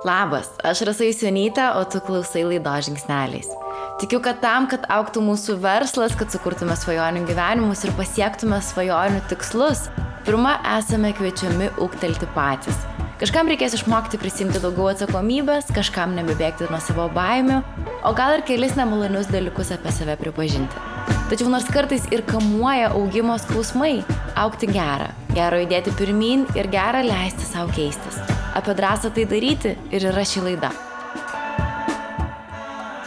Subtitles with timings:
[0.00, 3.50] Labas, aš Rasa Įsionytė, o tu klausai laido žingsneliais.
[4.00, 9.90] Tikiu, kad tam, kad auktų mūsų verslas, kad sukurtume svajonių gyvenimus ir pasiektume svajonių tikslus,
[10.24, 12.80] pirmą esame kviečiami ūktelti patys.
[13.20, 17.60] Kažkam reikės išmokti prisimti daugiau atsakomybės, kažkam nebebėgti nuo savo baimių,
[18.00, 20.80] o gal ir kelis nemalonius dalykus apie save pripažinti.
[21.28, 23.98] Tačiau nors kartais ir kamuoja augimo skausmai,
[24.32, 28.39] aukti gera, gero judėti pirmin ir gera leisti savo keistis.
[28.54, 30.70] Apie drąsą tai daryti ir yra ši laida.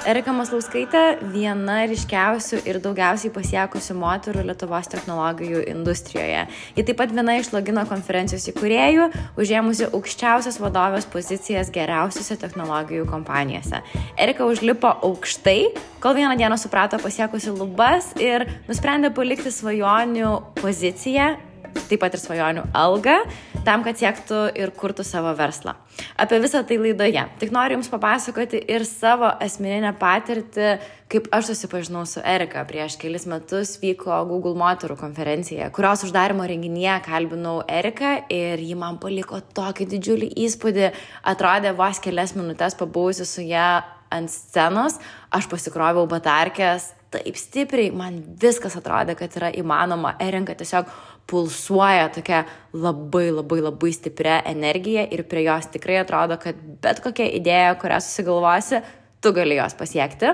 [0.03, 1.01] Erika Maslauskaitė
[1.31, 6.41] viena ryškiausių ir daugiausiai pasiekusių moterų Lietuvos technologijų industrijoje.
[6.75, 9.07] Ji taip pat viena iš logino konferencijos įkūrėjų,
[9.39, 13.79] užėmusi aukščiausias vadovės pozicijas geriausiose technologijų kompanijose.
[14.19, 15.71] Erika užlipo aukštai,
[16.03, 21.33] kol vieną dieną suprato pasiekusi lubas ir nusprendė palikti svajonių poziciją
[21.89, 23.15] taip pat ir svajonių algą,
[23.65, 25.75] tam, kad siektų ir kurtų savo verslą.
[26.19, 27.23] Apie visą tai laidoje.
[27.41, 30.69] Tik noriu Jums papasakoti ir savo asmeninę patirtį,
[31.13, 32.63] kaip aš susipažinau su Erika.
[32.69, 38.99] Prieš kelis metus vyko Google moterų konferencija, kurios uždarimo renginyje kalbinau Eriką ir ji man
[39.01, 40.89] paliko tokį didžiulį įspūdį.
[41.33, 43.83] Atrodė vos kelias minutės pabuvusi su ją
[44.13, 44.99] ant scenos,
[45.33, 50.15] aš pasikroviau batarkės taip stipriai, man viskas atrodė, kad yra įmanoma.
[50.23, 50.89] Erinka tiesiog
[51.29, 52.43] pulsuoja tokia
[52.73, 57.99] labai labai labai stipria energija ir prie jos tikrai atrodo, kad bet kokia idėja, kurią
[58.03, 58.81] susigalvosi,
[59.23, 60.33] tu gali jos pasiekti.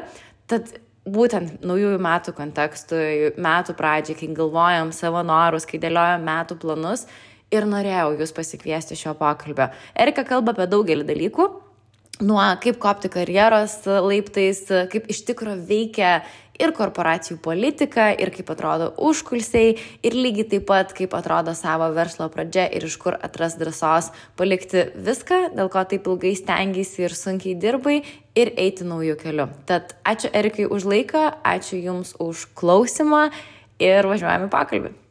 [0.50, 0.74] Tad
[1.10, 7.06] būtent naujųjų metų kontekstui, metų pradžiai, kai galvojam savo norus, kai dėliojam metų planus
[7.54, 9.70] ir norėjau jūs pasikviesti šio pokalbio.
[9.98, 11.48] Erika kalba apie daugelį dalykų,
[12.26, 16.20] nuo kaip kopti karjeros laiptais, kaip iš tikro veikia
[16.60, 22.30] ir korporacijų politika, ir kaip atrodo užkulsiai, ir lygiai taip pat kaip atrodo savo verslo
[22.34, 27.58] pradžia ir iš kur atras drąsos palikti viską, dėl ko taip ilgai stengiasi ir sunkiai
[27.60, 28.00] dirbai
[28.38, 29.50] ir eiti naujų kelių.
[29.70, 33.30] Tad ačiū Erikai už laiką, ačiū Jums už klausimą
[33.80, 35.09] ir važiuojame pokalbį.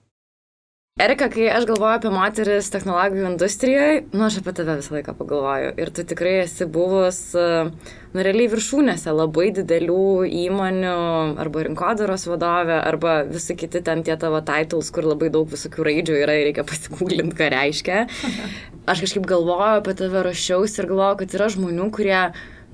[0.99, 5.69] Erika, kai aš galvoju apie moteris technologijų industrijoje, nu aš apie tave visą laiką pagalvoju.
[5.79, 10.97] Ir tu tikrai esi buvus, nu realiai viršūnėse labai didelių įmonių,
[11.39, 16.19] arba rinkodaros vadovė, arba visi kiti ten tie tavo titles, kur labai daug visokių raidžių
[16.25, 18.03] yra ir reikia pasigūglinti, ką reiškia.
[18.91, 22.23] Aš kažkaip galvoju apie tave rašiausi ir galvoju, kad yra žmonių, kurie,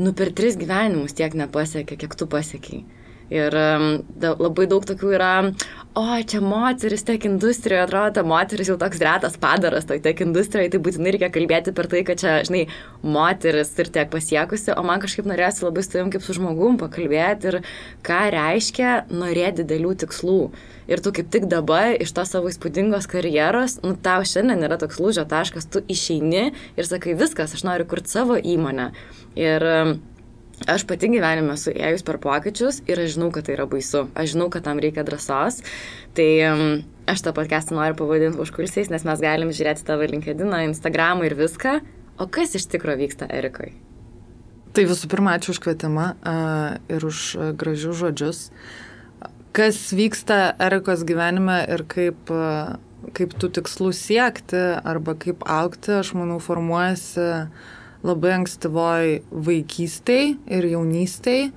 [0.01, 2.87] nu per tris gyvenimus tiek nepasiekė, kiek tu pasiekiai.
[3.35, 3.55] Ir
[4.21, 5.31] da, labai daug tokių yra,
[5.99, 10.71] o čia moteris tech industrijoje, atrodo, ta moteris jau toks retas padaras toj tech industrijoje,
[10.71, 12.65] tai būtinai reikia kalbėti per tai, kad čia, žinai,
[13.03, 17.51] moteris ir tiek pasiekusi, o man kažkaip norėsi labai su tavim kaip su žmogum pakalbėti
[17.51, 17.59] ir
[18.07, 20.39] ką reiškia norėti didelių tikslų.
[20.87, 25.03] Ir tu kaip tik dabar iš tos savo įspūdingos karjeros, nu tau šiandien yra toks
[25.03, 28.93] lūžio taškas, tu išeini ir sakai viskas, aš noriu kurti savo įmonę.
[29.35, 29.73] Ir
[30.71, 34.05] Aš pati gyvenime esu ėjus per pokyčius ir aš žinau, kad tai yra baisu.
[34.15, 35.59] Aš žinau, kad tam reikia drąsos.
[36.15, 36.29] Tai
[37.11, 41.81] aš tą podcastą noriu pavadinti užkulsiais, nes mes galim žiūrėti tavo LinkedIn, Instagramą ir viską.
[42.23, 43.73] O kas iš tikrųjų vyksta Erikai?
[44.75, 46.07] Tai visų pirma, ačiū už kvietimą
[46.91, 47.27] ir už
[47.59, 48.47] gražius žodžius.
[49.55, 52.31] Kas vyksta Erikos gyvenime ir kaip,
[53.15, 57.29] kaip tų tikslų siekti arba kaip aukti, aš manau, formuojasi
[58.05, 59.15] labai ankstyvoj
[59.49, 61.49] vaikystėj ir jaunystėj.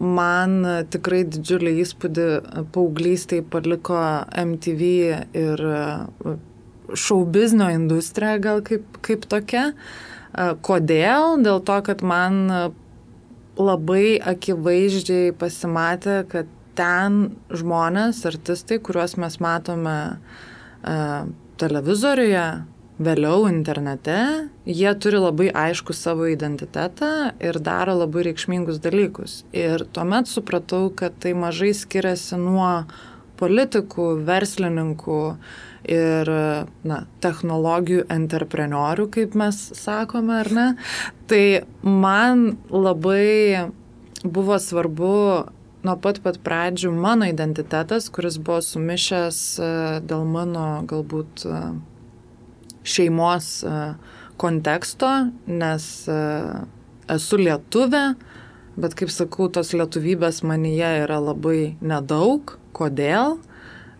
[0.00, 0.54] Man
[0.90, 2.28] tikrai didžiulį įspūdį
[2.74, 4.00] paauglystėj paliko
[4.34, 4.88] MTV
[5.38, 5.64] ir
[6.98, 9.70] šaubiznio industrija gal kaip, kaip tokia.
[10.66, 11.36] Kodėl?
[11.44, 12.40] Dėl to, kad man
[13.60, 19.96] labai akivaizdžiai pasimatė, kad ten žmonės, artistai, kuriuos mes matome
[21.60, 22.44] televizoriuje,
[23.00, 24.16] vėliau internete,
[24.68, 29.40] jie turi labai aišku savo identitetą ir daro labai reikšmingus dalykus.
[29.56, 32.84] Ir tuomet supratau, kad tai mažai skiriasi nuo
[33.40, 35.20] politikų, verslininkų
[35.90, 36.30] ir
[36.84, 40.66] na, technologijų entreprenorių, kaip mes sakome, ar ne.
[41.30, 41.44] Tai
[41.80, 43.70] man labai
[44.20, 45.14] buvo svarbu
[45.86, 49.70] nuo pat pat pradžių mano identitetas, kuris buvo sumišęs e,
[50.04, 51.46] dėl mano galbūt
[52.86, 53.76] šeimos e,
[54.40, 55.10] konteksto,
[55.46, 56.20] nes e,
[57.12, 58.04] esu lietuvė,
[58.80, 62.56] bet kaip sakau, tos lietuvybės manyje yra labai nedaug.
[62.76, 63.38] Kodėl?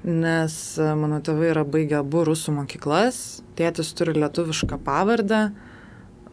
[0.06, 5.50] Nes e, mano tėvai yra baigę abu rusų mokyklas, tėtis turi lietuvišką pavardę,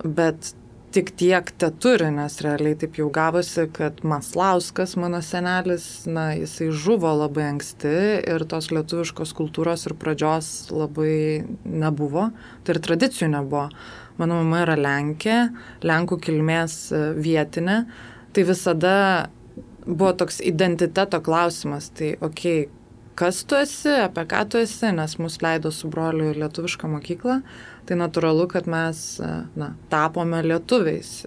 [0.06, 0.54] bet
[0.96, 6.70] tik tiek te turi, nes realiai taip jau gavosi, kad Maslauskas, mano senelis, na, jisai
[6.72, 7.94] žuvo labai anksti
[8.24, 12.30] ir tos lietuviškos kultūros ir pradžios labai nebuvo,
[12.64, 13.68] tai ir tradicijų nebuvo.
[14.18, 15.38] Mano mama yra Lenkė,
[15.86, 17.84] Lenkų kilmės e, vietinė,
[18.34, 18.96] tai visada
[19.86, 22.78] buvo toks identiteto klausimas, tai okei, okay,
[23.18, 27.40] kas tu esi, apie ką tu esi, nes mus leido su broliu lietuvišką mokyklą,
[27.88, 29.02] tai natūralu, kad mes
[29.58, 31.26] na, tapome lietuviais.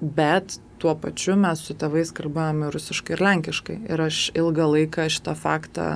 [0.00, 3.80] Bet tuo pačiu mes su tėvais kalbėjome rusiškai ir lenkiškai.
[3.88, 5.88] Ir aš ilgą laiką šitą faktą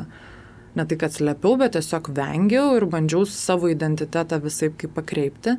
[0.79, 5.57] ne tai kad slėpiau, bet tiesiog vengiau ir bandžiau savo identitetą visai kaip pakreipti.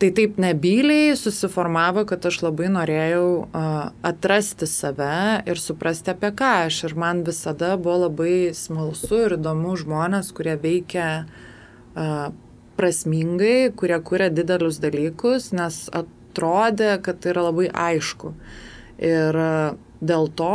[0.00, 6.52] Tai taip nebyliai susiformavo, kad aš labai norėjau uh, atrasti save ir suprasti apie ką
[6.70, 6.78] aš.
[6.88, 12.30] Ir man visada buvo labai smalsu ir įdomu žmonės, kurie veikia uh,
[12.80, 18.32] prasmingai, kurie kuria didelius dalykus, nes atrodė, kad tai yra labai aišku.
[19.00, 20.54] Ir uh, dėl to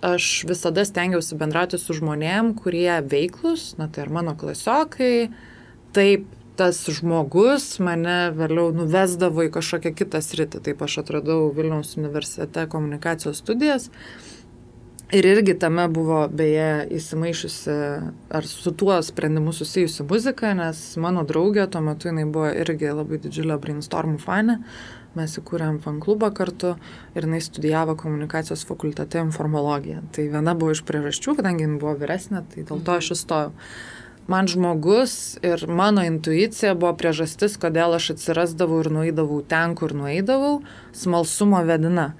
[0.00, 5.30] aš visada stengiausi bendrauti su žmonėm, kurie veiklus, na tai ir mano klasiokai,
[5.94, 6.28] taip
[6.60, 10.60] tas žmogus mane vėliau nuvesdavo į kažkokią kitą sritį.
[10.66, 13.88] Taip aš atradau Vilniaus universitete komunikacijos studijas.
[15.10, 17.72] Ir irgi tame buvo beje įsimaišusi
[18.30, 23.18] ar su tuo sprendimu susijusi muzika, nes mano draugė tuo metu jinai buvo irgi labai
[23.24, 24.60] didžiulė brainstormų fane.
[25.18, 26.76] Mes įkūrėm fan klubą kartu
[27.18, 30.04] ir jinai studijavo komunikacijos fakultete informalogiją.
[30.14, 33.50] Tai viena buvo iš priežasčių, kadangi jinai buvo vyresnė, tai dėl to aš įstojau.
[33.56, 33.98] Mhm
[34.30, 40.60] man žmogus ir mano intuicija buvo priežastis, kodėl aš atsirasdavau ir nueidavau ten, kur nueidavau,
[40.94, 42.12] smalsumo vedina.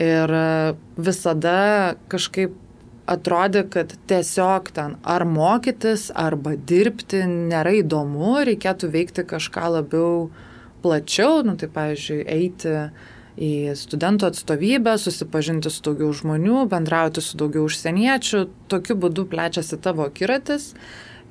[0.00, 2.54] Ir e, visada kažkaip
[3.12, 10.30] atrodė, kad tiesiog ten ar mokytis, arba dirbti nėra įdomu, reikėtų veikti kažką labiau
[10.82, 12.76] plačiau, nu tai pavyzdžiui, eiti
[13.42, 20.06] į studentų atstovybę, susipažinti su daugiau žmonių, bendrauti su daugiau užsieniečių, tokiu būdu plečiasi tavo
[20.08, 20.72] akiratis.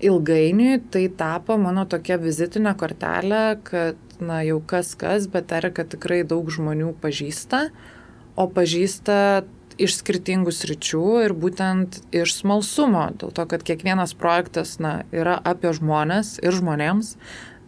[0.02, 6.24] Ilgainiui tai tapo mano tokia vizitinė kortelė, kad, na, jau kas kas, bet Erika tikrai
[6.26, 7.68] daug žmonių pažįsta,
[8.36, 9.44] o pažįsta
[9.82, 15.72] iš skirtingų sričių ir būtent iš smalsumo, dėl to, kad kiekvienas projektas, na, yra apie
[15.76, 17.16] žmonės ir žmonėms,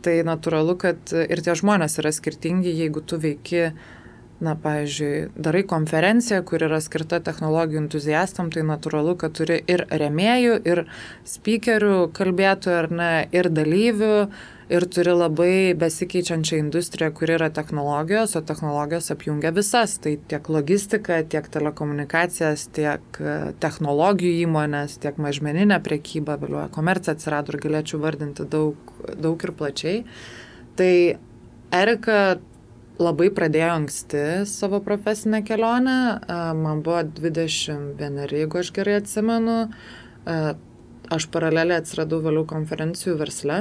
[0.03, 3.71] tai natūralu, kad ir tie žmonės yra skirtingi, jeigu tu veiki
[4.43, 10.57] na, pavyzdžiui, darai konferenciją, kur yra skirta technologijų entuziastam, tai natūralu, kad turi ir remėjų,
[10.67, 10.83] ir
[11.29, 14.17] speakerių, kalbėtojų, ar ne, ir dalyvių,
[14.71, 19.97] ir turi labai besikeičiančią industriją, kuri yra technologijos, o technologijos apjungia visas.
[20.03, 27.53] Tai tiek logistika, tiek telekomunikacijas, tiek e, technologijų įmonės, tiek mažmeninė priekyba, vėliau komercija atsirado
[27.53, 30.01] ir galėčiau vardinti daug, daug ir plačiai.
[30.79, 30.93] Tai
[31.73, 32.17] Erika
[33.01, 35.97] labai pradėjo anksti savo profesinę kelionę.
[36.57, 39.57] Man buvo 21, jeigu aš gerai atsimenu.
[41.13, 43.57] Aš paraleliai atsiradau vėliau konferencijų versle,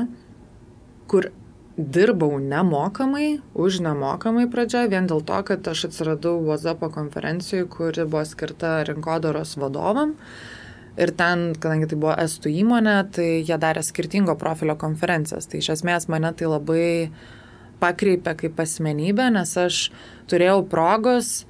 [1.10, 1.30] kur
[1.76, 8.24] dirbau nemokamai, už nemokamai pradžią, vien dėl to, kad aš atsiradau WhatsApp konferencijai, kuri buvo
[8.28, 10.16] skirta rinkodaros vadovam.
[11.00, 15.48] Ir ten, kadangi tai buvo estų įmonė, tai jie darė skirtingo profilio konferencijas.
[15.48, 16.90] Tai iš esmės mane tai labai
[17.80, 19.86] pakreipė kaip asmenybę, nes aš
[20.28, 21.46] turėjau progos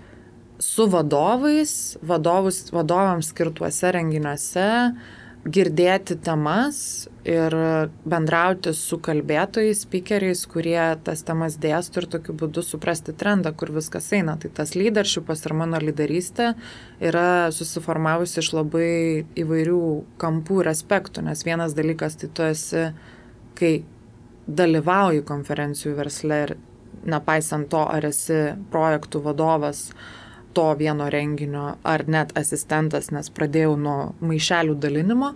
[0.63, 4.69] su vadovais, vadovus, vadovams skirtuose renginiuose,
[5.43, 7.55] girdėti temas ir
[8.09, 14.11] bendrauti su kalbėtojais, speakeriais, kurie tas temas dėstų ir tokiu būdu suprasti trendą, kur viskas
[14.17, 14.35] eina.
[14.43, 16.53] Tai tas leadershipas ir mano lyderystė
[17.03, 18.91] yra susiformavusi iš labai
[19.39, 19.83] įvairių
[20.23, 22.89] kampų ir aspektų, nes vienas dalykas tai tu esi,
[23.59, 23.73] kai
[24.47, 26.57] dalyvauji konferencijų versle ir
[27.07, 28.41] nepaisant to, ar esi
[28.73, 29.91] projektų vadovas
[30.57, 35.33] to vieno renginio, ar net asistentas, nes pradėjau nuo maišelių dalinimo,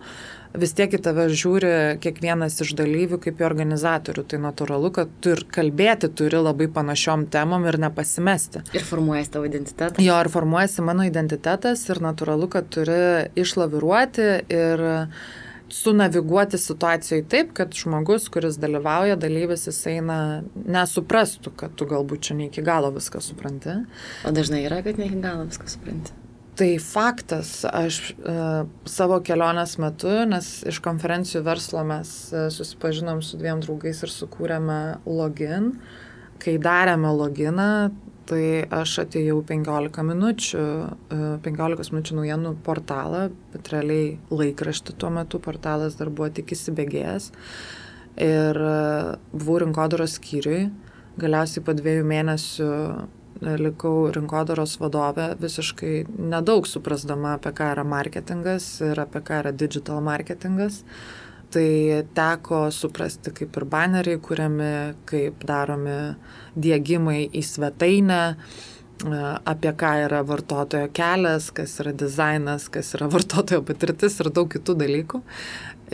[0.57, 4.25] vis tiek į tave žiūri kiekvienas iš dalyvių kaip į organizatorių.
[4.31, 8.65] Tai natūralu, kad tu ir kalbėti turi labai panašiom temom ir nepasimesti.
[8.77, 10.03] Ir formuojasi tavo identitetas.
[10.03, 13.01] Jo, ir formuojasi mano identitetas ir natūralu, kad turi
[13.39, 14.87] išlaviruoti ir
[15.73, 20.19] sunaviguoti situacijai taip, kad žmogus, kuris dalyvauja, dalyvis, jis eina,
[20.55, 23.81] nesuprastų, kad tu galbūt čia ne iki galo viską supranti.
[24.27, 26.15] O dažnai yra, kad ne iki galo viską supranti.
[26.57, 28.35] Tai faktas, aš e,
[28.89, 34.79] savo kelionės metu, nes iš konferencijų verslo mes e, susipažinom su dviem draugais ir sukūrėme
[35.05, 35.75] login.
[36.41, 37.69] Kai darėme loginą,
[38.27, 40.63] tai aš atėjau 15 minučių,
[41.45, 47.31] 15 e, minučių naujienų portalą, bet realiai laikraštį tuo metu portalas dar buvo tik įsibėgėjęs.
[48.27, 48.79] Ir e,
[49.35, 50.67] buvau rinkodaros skyriui,
[51.21, 52.73] galiausiai po dviejų mėnesių
[53.61, 60.01] likau rinkodaros vadovė visiškai nedaug suprasdama, apie ką yra marketingas ir apie ką yra digital
[60.05, 60.83] marketingas.
[61.55, 64.71] Tai teko suprasti, kaip ir baneriai kuriami,
[65.07, 66.17] kaip daromi
[66.59, 68.23] dėgymai į svetainę,
[69.05, 74.77] apie ką yra vartotojo kelias, kas yra dizainas, kas yra vartotojo patirtis ir daug kitų
[74.83, 75.23] dalykų.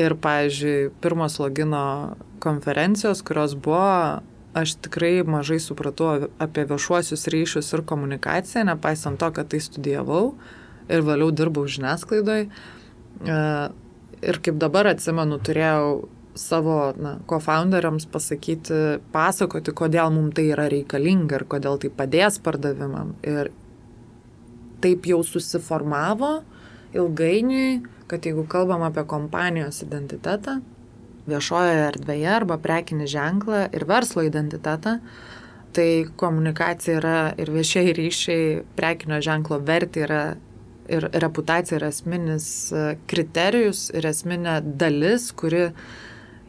[0.01, 4.23] Ir, pavyzdžiui, pirmos logino konferencijos, kurios buvo,
[4.57, 10.35] aš tikrai mažai supratau apie viešuosius ryšius ir komunikaciją, nepaisant to, kad tai studijavau
[10.89, 12.49] ir vėliau dirbau žiniasklaidoj.
[14.23, 16.05] Ir kaip dabar atsimenu, turėjau
[16.39, 18.79] savo na, co-founderiams pasakyti,
[19.13, 23.15] pasakoti, kodėl mums tai yra reikalinga ir kodėl tai padės pardavimam.
[23.27, 23.51] Ir
[24.83, 26.39] taip jau susiformavo
[26.97, 30.61] ilgainiui, kad jeigu kalbam apie kompanijos identitetą,
[31.31, 34.99] viešojoje erdvėje arba prekinį ženklą ir verslo identitetą,
[35.73, 40.23] tai komunikacija yra ir viešieji ryšiai, prekinio ženklo vertė yra
[40.93, 45.69] ir reputacija yra esminis e, kriterijus ir esminė dalis, kuri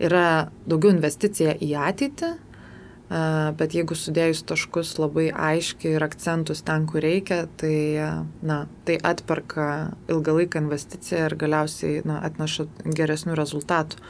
[0.04, 0.28] yra
[0.68, 2.34] daugiau investicija į ateitį,
[3.60, 7.76] bet jeigu sudėjus taškus labai aiškiai ir akcentus ten, kur reikia, tai,
[8.42, 9.68] na, tai atperka
[10.10, 12.66] ilgalaiką investiciją ir galiausiai na, atneša
[12.98, 14.02] geresnių rezultatų.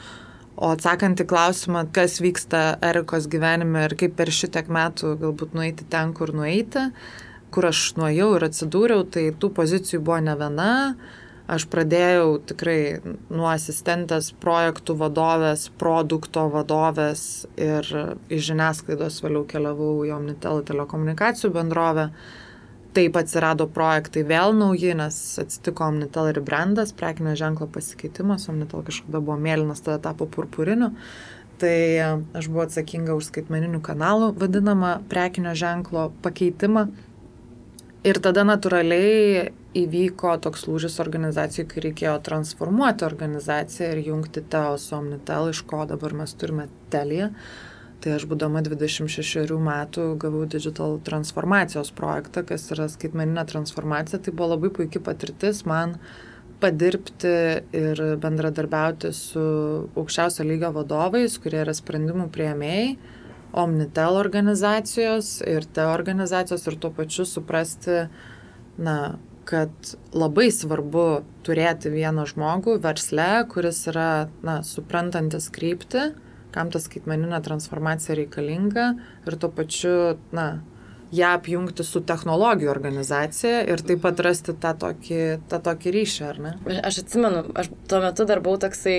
[0.53, 5.87] O atsakant į klausimą, kas vyksta Erikos gyvenime ir kaip per šitiek metų galbūt nueiti
[5.89, 6.91] ten, kur nueiti,
[7.53, 10.72] kur aš nuėjau ir atsidūriau, tai tų pozicijų buvo ne viena.
[11.53, 17.83] Aš pradėjau tikrai nuo asistentės, projektų vadovės, produkto vadovės ir
[18.31, 22.07] iš žiniasklaidos vėliau keliavau į Omnitel telekomunikacijų bendrovę.
[22.95, 29.19] Taip atsirado projektai vėl nauji, nes atsitiko Omnitel ir brandas, prekinio ženklo pasikeitimas, Omnitel kažkada
[29.19, 30.93] buvo mėlynas, tada tapo purpuriniu.
[31.60, 31.77] Tai
[32.38, 36.88] aš buvau atsakinga už skaitmeninių kanalų vadinamą prekinio ženklo pakeitimą.
[38.03, 44.98] Ir tada natūraliai įvyko toks lūžis organizacijai, kai reikėjo transformuoti organizaciją ir jungti Teo su
[44.98, 47.29] Omnitel, iš ko dabar mes turime Teliją.
[48.03, 54.19] Tai aš būdama 26 metų gavau digital transformacijos projektą, kas yra skaitmeninė transformacija.
[54.19, 55.95] Tai buvo labai puikia patirtis man
[56.60, 57.33] padirbti
[57.79, 59.48] ir bendradarbiauti su
[59.95, 62.98] aukščiausio lygio vadovais, kurie yra sprendimų prieimėjai,
[63.53, 68.07] Omnitel organizacijos ir te organizacijos ir tuo pačiu suprasti,
[68.81, 68.98] na,
[69.45, 71.05] kad labai svarbu
[71.45, 76.12] turėti vieną žmogų versle, kuris yra, na, suprantantis krypti,
[76.53, 78.93] kam ta skaitmeninė transformacija reikalinga
[79.27, 79.95] ir tuo pačiu,
[80.36, 80.48] na,
[81.13, 85.19] ją apjungti su technologijų organizacija ir taip pat rasti tą tokį,
[85.51, 86.53] tą tokį ryšį, ar ne?
[86.81, 88.95] Aš atsimenu, aš tuo metu dar buvau toksai,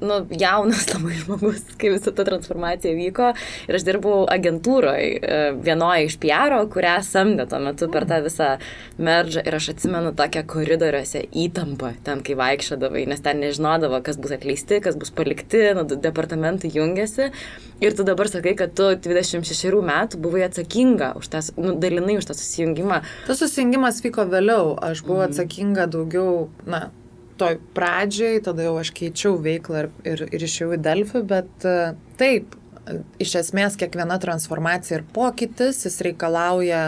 [0.00, 3.32] nu, jaunas labai žmogus, kai visa ta transformacija vyko
[3.68, 8.50] ir aš dirbau agentūroje, vienoje iš PR, kurią samdė tuo metu per tą visą
[8.98, 14.34] meržą ir aš atsimenu tokią koridoriuose įtampą ten, kai vaikščiodavai, nes ten nežinodavo, kas bus
[14.36, 17.30] atleisti, kas bus palikti, nu, departamentai jungiasi
[17.80, 22.28] ir tu dabar sakai, kad tu 26 metų buvai atsakinga už tą nu, dalinai už
[22.28, 23.02] tą susijungimą.
[23.26, 25.32] Tas susijungimas vyko vėliau, aš buvau mhm.
[25.32, 26.86] atsakinga daugiau, na,
[27.40, 31.98] toj pradžiai, tada jau aš keičiau veiklą ir, ir, ir išėjau į Delfį, bet uh,
[32.20, 32.56] taip,
[33.22, 36.82] iš esmės kiekviena transformacija ir pokytis, jis reikalauja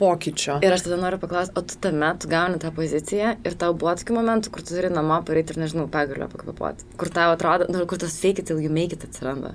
[0.00, 0.58] pokyčio.
[0.64, 3.94] Ir aš tada noriu paklausti, o tu tame, tu gauni tą poziciją ir tau buvo
[3.98, 7.84] tokių momentų, kur tu turi namo pareiti ir, nežinau, pagalio pakvapuoti, kur tau atrodo, nu,
[7.90, 9.54] kur tas fake it you make it atsiranda.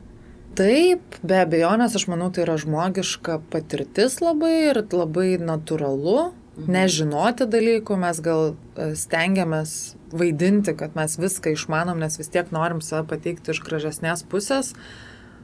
[0.58, 6.32] Taip, be abejonės, aš manau, tai yra žmogiška patirtis labai ir labai natūralu.
[6.58, 6.72] Mhm.
[6.74, 12.82] Nežinoti dalykų, mes gal e, stengiamės vaidinti, kad mes viską išmanom, nes vis tiek norim
[12.82, 14.74] save pateikti iš gražesnės pusės.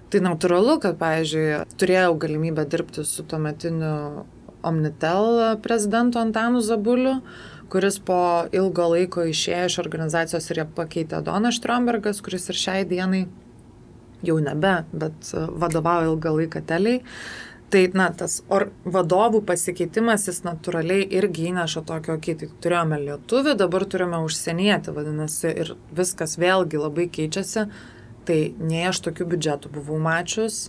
[0.09, 4.25] Tai natūralu, kad, pavyzdžiui, turėjau galimybę dirbti su tuometiniu
[4.63, 7.17] Omnitel prezidentu Antanu Zabuliu,
[7.69, 12.85] kuris po ilgo laiko išėjo iš organizacijos ir ją pakeitė Donas Štrombergas, kuris ir šiai
[12.87, 13.25] dienai
[14.23, 17.01] jau nebe, bet e, vadovauja ilgą laiką teliai.
[17.73, 23.55] Tai, na, tas or, vadovų pasikeitimas, jis natūraliai irgi įneša tokio, okay, tai turėjome lietuvį,
[23.57, 27.63] dabar turime užsienietį, vadinasi, ir viskas vėlgi labai keičiasi.
[28.29, 30.67] Tai nei aš tokių biudžetų buvau mačius,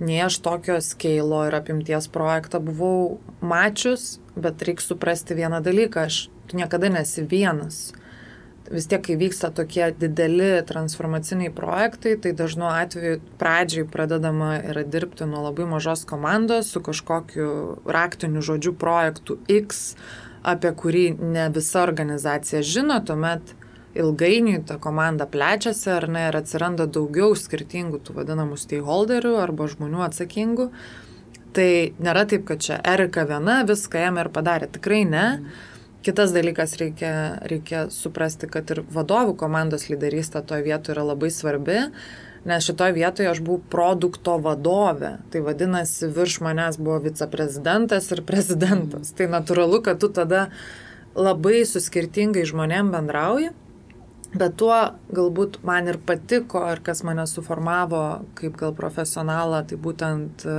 [0.00, 6.22] nei aš tokio skeilo ir apimties projektą buvau mačius, bet reikia suprasti vieną dalyką, aš
[6.56, 7.90] niekada nesi vienas
[8.72, 15.28] vis tiek, kai vyksta tokie dideli transformaciniai projektai, tai dažnu atveju pradžiai pradedama yra dirbti
[15.28, 17.50] nuo labai mažos komandos su kažkokiu
[17.86, 19.94] raktiniu žodžiu projektu X,
[20.46, 23.54] apie kurį ne visa organizacija žino, tuomet
[23.96, 30.04] ilgainiui ta komanda plečiasi ar ne ir atsiranda daugiau skirtingų tų vadinamų stakeholderių arba žmonių
[30.06, 30.68] atsakingų.
[31.56, 31.70] Tai
[32.04, 34.68] nėra taip, kad čia Erika viena viską ėmė ir padarė.
[34.74, 35.26] Tikrai ne.
[36.06, 37.12] Kitas dalykas reikia,
[37.50, 41.80] reikia suprasti, kad ir vadovų komandos lyderystė toje vietoje yra labai svarbi,
[42.46, 45.16] nes šitoje vietoje aš buvau produkto vadovė.
[45.32, 49.10] Tai vadinasi, virš manęs buvo viceprezidentas ir prezidentas.
[49.18, 50.44] Tai natūralu, kad tu tada
[51.18, 53.50] labai su skirtingai žmonėm bendrauji.
[54.36, 54.78] Bet tuo
[55.10, 58.04] galbūt man ir patiko, ir kas mane suformavo
[58.38, 60.56] kaip gal profesionalą, tai būtent e,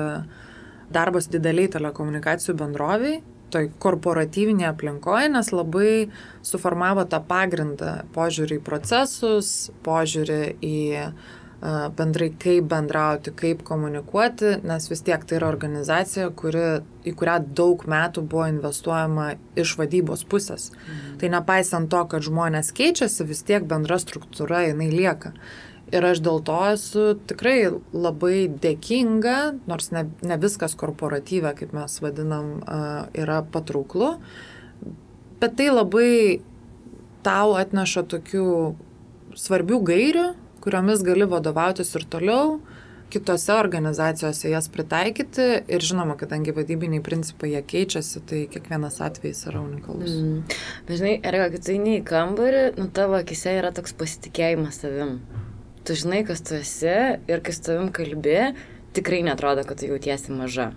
[0.91, 3.19] darbas dideliai telekomunikacijų bendroviai,
[3.53, 5.91] toj korporatyvinėje aplinkoje, nes labai
[6.45, 9.51] suformavo tą pagrindą požiūrį į procesus,
[9.87, 10.77] požiūrį į
[11.97, 17.81] bendrai kaip bendrauti, kaip komunikuoti, nes vis tiek tai yra organizacija, kuri, į kurią daug
[17.89, 20.69] metų buvo investuojama iš vadybos pusės.
[20.71, 21.17] Mhm.
[21.21, 25.33] Tai nepaisant to, kad žmonės keičiasi, vis tiek bendra struktūra jinai lieka.
[25.87, 29.37] Ir aš dėl to esu tikrai labai dėkinga,
[29.71, 32.57] nors ne, ne viskas korporatyvė, kaip mes vadinam,
[33.15, 34.17] yra patrauklu,
[35.39, 36.09] bet tai labai
[37.23, 38.49] tau atneša tokių
[39.37, 40.27] svarbių gairių,
[40.65, 42.59] kuriomis gali vadovautis ir toliau,
[43.13, 49.63] kitose organizacijose jas pritaikyti ir žinoma, kadangi vadybiniai principai jie keičiasi, tai kiekvienas atvejis yra
[49.63, 50.17] unikalus.
[50.19, 50.57] Mm.
[50.91, 55.21] Žinai, Erika, kai tu eini į kambarį, nu tavo akise yra toks pasitikėjimas savim.
[55.87, 56.95] Tu žinai, kas tu esi
[57.31, 58.39] ir kai su tavim kalbi,
[58.97, 60.71] tikrai netrodo, kad tu jautiesi maža.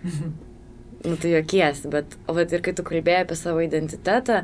[1.04, 4.42] nu, tu jokiesi, bet, bet ir kai tu kalbėjai apie savo identitetą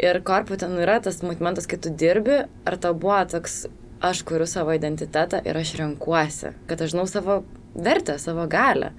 [0.00, 3.64] ir korpu ten yra tas momentas, kai tu dirbi, ar tau buvo toks
[4.04, 7.42] aš kuriu savo identitetą ir aš renkuosi, kad aš žinau savo
[7.74, 8.92] vertę, savo galę.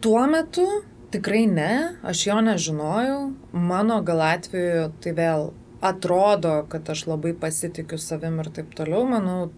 [0.00, 0.66] Tuo metu
[1.12, 1.72] tikrai ne,
[2.06, 3.22] aš jo nežinojau.
[3.52, 5.50] Mano gal atveju tai vėl
[5.80, 9.06] atrodo, kad aš labai pasitikiu savim ir taip toliau.
[9.08, 9.50] Manau,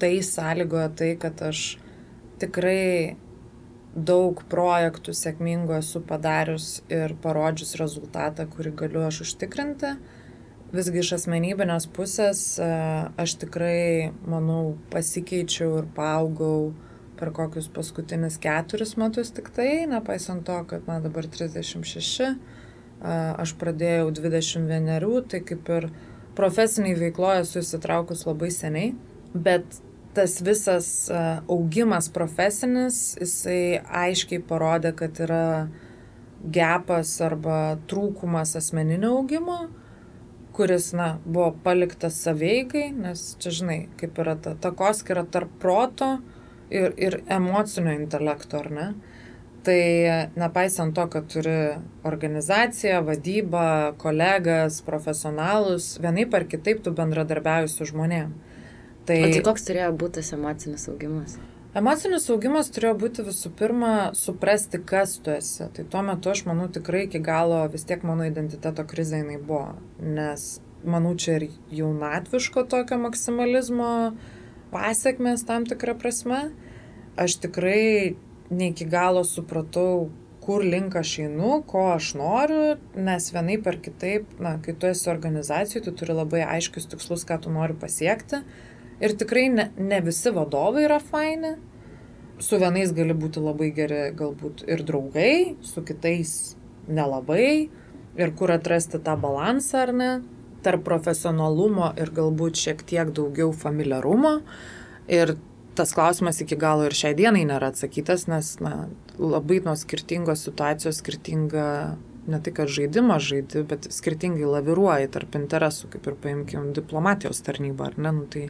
[0.00, 1.78] tai sąlygoja tai, kad aš
[2.40, 3.16] tikrai
[3.94, 9.96] daug projektų sėkmingų esu padarius ir parodžius rezultatą, kurį galiu aš užtikrinti.
[10.70, 12.68] Visgi iš asmenybinės pusės e,
[13.18, 16.70] aš tikrai, manau, pasikeičiau ir paaugau
[17.18, 22.59] per kokius paskutinius keturis metus tik tai, nepaisant to, kad man dabar 36, e,
[23.00, 25.88] aš pradėjau 21, tai kaip ir
[26.38, 28.94] profesiniai veikloje esu įsitraukus labai seniai,
[29.34, 29.80] bet
[30.14, 30.88] tas visas
[31.48, 35.44] augimas profesinis, jisai aiškiai parodė, kad yra
[36.40, 39.60] gepas arba trūkumas asmeninio augimo
[40.60, 46.18] kuris, na, buvo paliktas saveigai, nes čia, žinai, kaip yra ta takoskira tarp proto
[46.68, 48.88] ir, ir emocinio intelekto, ar ne?
[49.64, 49.80] Tai
[50.40, 51.56] nepaisant to, kad turi
[52.08, 58.32] organizaciją, vadybą, kolegas, profesionalus, vienaip ar kitaip tu bendradarbiauji su žmonėm.
[59.08, 61.36] Tai, o tai koks turėjo būti tas emocinis augimas?
[61.76, 65.68] Emocinis augimas turėjo būti visų pirma suprasti, kas tu esi.
[65.76, 69.76] Tai tuo metu aš manau tikrai iki galo vis tiek mano identiteto krizė jinai buvo.
[70.00, 70.48] Nes
[70.82, 71.46] manau čia ir
[71.82, 73.92] jaunatviško tokio maksimalizmo
[74.72, 76.42] pasiekmes tam tikrą prasme.
[77.20, 78.16] Aš tikrai
[78.50, 80.10] ne iki galo supratau,
[80.40, 85.10] kur link aš einu, ko aš noriu, nes vienaip ar kitaip, na, kai tu esi
[85.12, 88.42] organizacijai, tu turi labai aiškius tikslus, ką tu nori pasiekti
[89.00, 91.54] Ir tikrai ne, ne visi vadovai yra faini.
[92.40, 96.34] Su vienais gali būti labai geri galbūt ir draugai, su kitais
[96.88, 97.70] nelabai.
[98.20, 100.10] Ir kur atrasti tą balansą ar ne,
[100.64, 104.40] tarp profesionalumo ir galbūt šiek tiek daugiau familiarumo.
[105.08, 105.38] Ir
[105.78, 111.02] tas klausimas iki galo ir šiai dienai nėra atsakytas, nes na, labai nuo skirtingos situacijos
[111.02, 111.66] skirtinga
[112.30, 117.98] ne kad žaidimą žaidi, bet skirtingai laviruoji tarp interesų, kaip ir paimkim diplomatijos tarnybą, ar
[117.98, 118.46] ne, nu, tai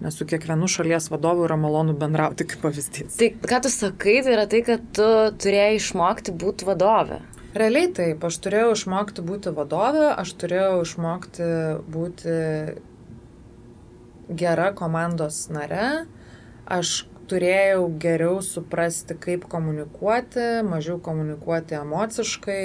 [0.00, 3.18] nes su kiekvienu šalies vadovu yra malonu bendrauti kaip pavyzdys.
[3.20, 5.08] Tai ką tu sakai, tai yra tai, kad tu
[5.42, 7.20] turėjai išmokti būti vadovė.
[7.60, 11.50] Realiai taip, aš turėjau išmokti būti vadovė, aš turėjau išmokti
[11.90, 12.36] būti
[14.40, 16.06] gera komandos nare,
[16.70, 22.64] aš turėjau geriau suprasti, kaip komunikuoti, mažiau komunikuoti emociškai,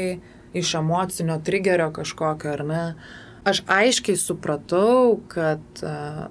[0.58, 2.84] iš emocinio trigerio kažkokio, ar ne.
[3.46, 6.26] Aš aiškiai supratau, kad uh,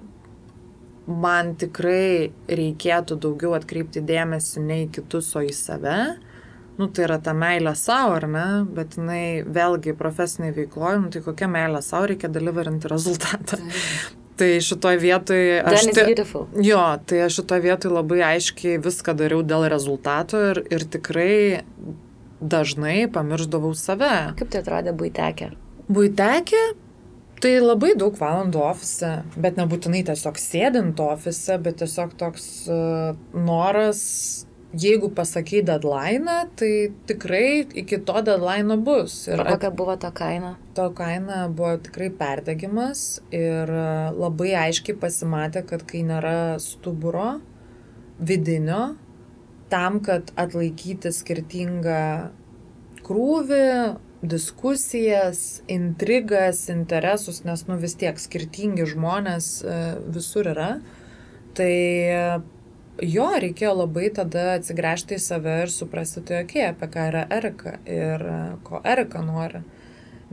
[1.07, 5.99] man tikrai reikėtų daugiau atkreipti dėmesį ne į kitus, o į save.
[6.75, 11.21] Nu, tai yra ta meilė savo, ar ne, bet jinai vėlgi profesiniai veikloje, nu, tai
[11.23, 13.61] kokia meilė savo reikia deliverinti rezultatą.
[13.61, 15.87] Tai šitoje vietoje aš...
[16.61, 21.63] Jo, tai aš šitoje vietoje labai aiškiai viską dariau dėl rezultato ir, ir tikrai
[22.41, 24.33] dažnai pamirždavau save.
[24.39, 25.53] Kaip tai atrodė būtekė?
[25.87, 26.63] Būtekė
[27.43, 34.01] tai labai daug valandų ofise, bet nebūtinai tiesiog sėdint ofise, bet tiesiog toks uh, noras
[34.79, 36.71] jeigu pasakai deadline, tai
[37.07, 39.27] tikrai iki to deadline bus.
[39.27, 40.55] Ir kokia buvo to kaina?
[40.75, 43.71] To kaina buvo tikrai perdegimas ir
[44.15, 47.39] labai aiškiai pasimatė, kad kai nėra stuburo
[48.19, 48.95] vidinio,
[49.71, 52.01] tam, kad atlaikyti skirtingą
[53.05, 53.69] krūvį,
[54.25, 59.79] diskusijas, intrigas, interesus, nes nu vis tiek skirtingi žmonės e,
[60.15, 60.69] visur yra.
[61.55, 61.73] Tai
[63.01, 67.77] jo, reikėjo labai tada atsigręžti į save ir suprasti, tai okay, apie ką yra Erika
[67.83, 69.63] ir e, ko Erika nori.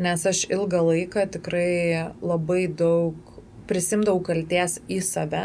[0.02, 3.18] Nes aš ilgą laiką tikrai labai daug
[3.68, 5.44] prisimdavau kalties į save,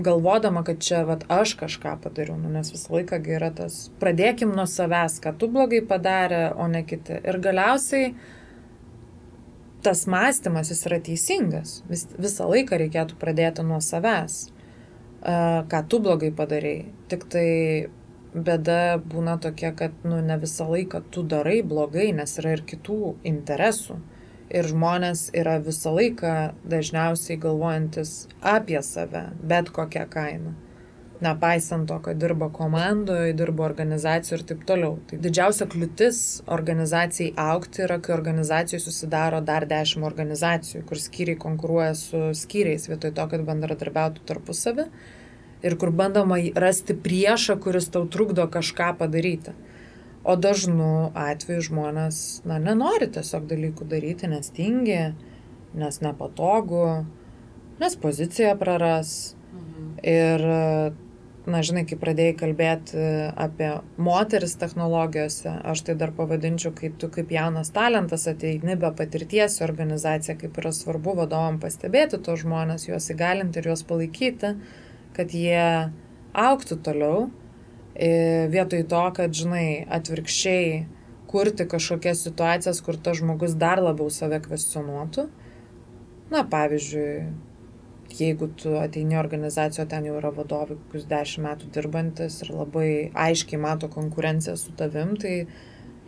[0.00, 4.66] galvodama, kad čia vat, aš kažką padariau, nu, nes visą laiką yra tas, pradėkim nuo
[4.70, 7.18] savęs, ką tu blogai padarė, o ne kiti.
[7.20, 8.14] Ir galiausiai
[9.84, 11.80] tas mąstymas jis yra teisingas.
[11.88, 14.46] Vis, visą laiką reikėtų pradėti nuo savęs,
[15.20, 16.86] ką tu blogai padarėjai.
[17.12, 17.48] Tik tai
[18.34, 23.16] bėda būna tokia, kad nu, ne visą laiką tu darai blogai, nes yra ir kitų
[23.24, 23.98] interesų.
[24.50, 30.56] Ir žmonės yra visą laiką dažniausiai galvojantis apie save, bet kokią kainą.
[31.20, 34.94] Nepaisant to, kad dirba komandoje, dirba organizacijoje ir taip toliau.
[35.08, 41.92] Tai didžiausia kliūtis organizacijai aukti yra, kai organizacijai susidaro dar dešimt organizacijų, kur skyriai konkuruoja
[42.00, 44.86] su skyriais vietoj to, kad bendradarbiautų tarpusavį
[45.62, 49.52] ir kur bandoma rasti priešą, kuris tau trukdo kažką padaryti.
[50.24, 52.16] O dažnu atveju žmonės,
[52.48, 54.98] na, nenori tiesiog dalykų daryti, nes tingi,
[55.80, 57.04] nes nepatogu,
[57.80, 59.34] nes poziciją praras.
[59.52, 59.86] Mhm.
[60.16, 60.44] Ir,
[61.50, 63.02] na, žinai, kai pradėjai kalbėti
[63.38, 69.58] apie moteris technologijose, aš tai dar pavadinčiau, kai tu kaip jaunas talentas ateini be patirties
[69.60, 74.54] į organizaciją, kaip yra svarbu vadovam pastebėti tos žmonės, juos įgalinti ir juos palaikyti,
[75.16, 75.90] kad jie
[76.32, 77.28] auktų toliau
[78.54, 80.86] vietoj to, kad, žinai, atvirkščiai
[81.30, 85.28] kurti kažkokias situacijas, kur tas žmogus dar labiau save kvestionuotų.
[86.30, 87.26] Na, pavyzdžiui,
[88.18, 92.90] jeigu tu ateini organizacijoje, ten jau yra vadovai, kokius dešimt metų dirbantis ir labai
[93.28, 95.44] aiškiai mato konkurenciją su tavim, tai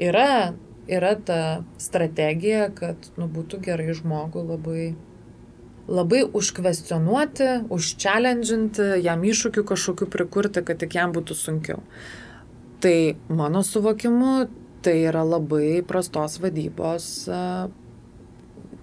[0.03, 0.55] yra,
[0.91, 1.41] yra ta
[1.83, 4.85] strategija, kad nu, būtų gerai žmogui labai
[5.93, 11.81] labai užkvestionuoti, užčelendžinti, jam iššūkių kažkokių prikurti, kad tik jam būtų sunkiau.
[12.83, 12.97] Tai
[13.31, 14.47] mano suvokimu,
[14.83, 17.09] tai yra labai prastos vadybos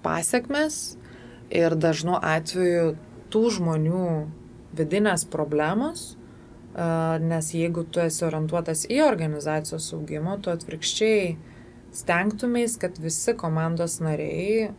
[0.04, 0.80] pasiekmes
[1.52, 2.94] ir dažnu atveju
[3.34, 4.06] tų žmonių
[4.78, 6.14] vidinės problemos,
[7.24, 11.34] nes jeigu tu esi orientuotas į organizacijos augimą, tu atvirkščiai
[11.96, 14.70] stengtumės, kad visi komandos nariai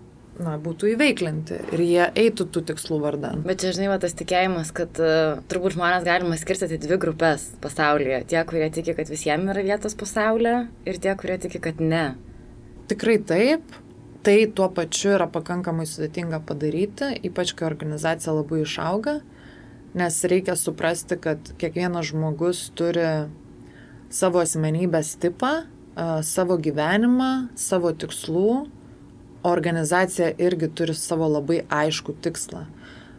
[0.40, 3.42] na, būtų įveiklinti ir jie eitų tų tikslų vardan.
[3.46, 8.22] Bet čia, žinai, va, tas tikėjimas, kad uh, turbūt žmonės galima skirstyti dvi grupės pasaulyje.
[8.30, 10.56] Tie, kurie tiki, kad visiems yra vietos pasaulyje
[10.88, 12.04] ir tie, kurie tiki, kad ne.
[12.90, 13.78] Tikrai taip.
[14.22, 19.14] Tai tuo pačiu yra pakankamai sudėtinga padaryti, ypač kai organizacija labai išauga,
[19.96, 23.06] nes reikia suprasti, kad kiekvienas žmogus turi
[24.12, 25.62] savo asmenybės tipą,
[26.26, 28.52] savo gyvenimą, savo tikslų
[29.48, 32.66] organizacija irgi turi savo labai aišku tikslą.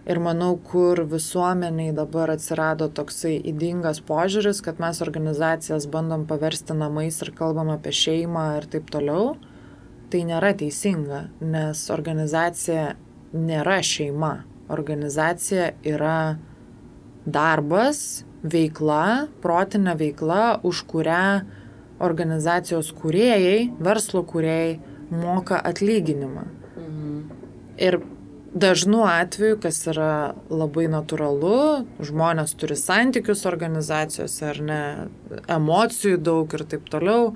[0.05, 7.21] Ir manau, kur visuomeniai dabar atsirado toksai įdingas požiūris, kad mes organizacijas bandom paversti namais
[7.25, 9.35] ir kalbam apie šeimą ir taip toliau,
[10.11, 12.95] tai nėra teisinga, nes organizacija
[13.33, 14.33] nėra šeima.
[14.71, 16.37] Organizacija yra
[17.25, 21.25] darbas, veikla, protinė veikla, už kurią
[22.01, 24.79] organizacijos kūrėjai, verslo kūrėjai
[25.11, 26.47] moka atlyginimą.
[26.77, 27.21] Mhm.
[27.77, 27.99] Ir
[28.53, 34.83] dažnu atveju, kas yra labai natūralu, žmonės turi santykius organizacijose ar ne,
[35.47, 37.35] emocijų daug ir taip toliau.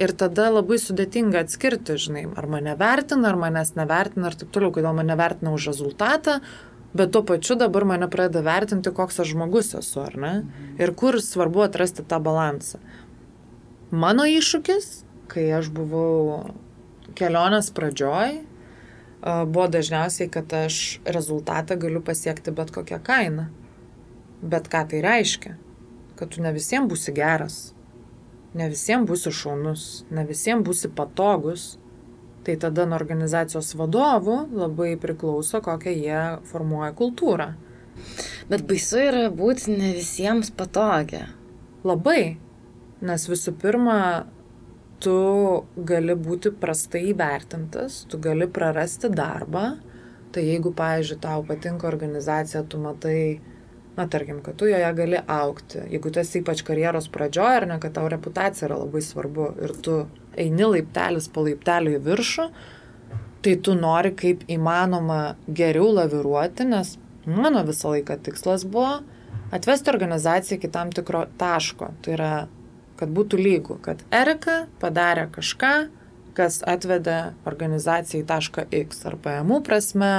[0.00, 4.72] Ir tada labai sudėtinga atskirti, žinai, ar mane vertina, ar manęs nevertina ir taip toliau,
[4.72, 6.38] kodėl mane vertina už rezultatą,
[6.96, 10.32] bet tuo pačiu dabar mane pradeda vertinti, koks aš žmogus esu, ar ne?
[10.40, 10.76] Mhm.
[10.80, 12.80] Ir kur svarbu atrasti tą balansą.
[13.92, 14.88] Mano iššūkis,
[15.28, 16.54] kai aš buvau
[17.18, 18.40] kelionės pradžioj
[19.22, 23.46] buvo dažniausiai, kad aš rezultatą galiu pasiekti bet kokią kainą.
[24.42, 25.54] Bet ką tai reiškia?
[26.18, 27.70] Kad tu ne visiems būsi geras,
[28.58, 31.76] ne visiems būsi šaunus, ne visiems būsi patogus.
[32.42, 37.52] Tai tada nuo organizacijos vadovų labai priklauso, kokią jie formuoja kultūrą.
[38.50, 41.28] Bet baisu yra būti ne visiems patogia.
[41.86, 42.38] Labai.
[43.02, 43.98] Nes visų pirma,
[45.02, 45.14] tu
[45.76, 49.76] gali būti prastai įvertintas, tu gali prarasti darbą.
[50.32, 53.40] Tai jeigu, pavyzdžiui, tau patinka organizacija, tu matai
[53.96, 57.78] na tarkim, kad tu joje gali aukti, jeigu tu esi ypač karjeros pradžioje, ar ne,
[57.82, 59.98] kad tau reputacija yra labai svarbu ir tu
[60.38, 62.46] eini laiptelis po laiptelį į viršų,
[63.42, 69.00] tai tu nori kaip įmanoma geriau laviruoti, nes mano visą laiką tikslas buvo
[69.52, 71.90] atvesti organizaciją iki tam tikro taško.
[72.02, 72.32] Tai yra,
[72.96, 75.74] kad būtų lygų, kad Erika padarė kažką,
[76.36, 80.14] kas atvedė organizaciją į tašką X, ar pajamų prasme,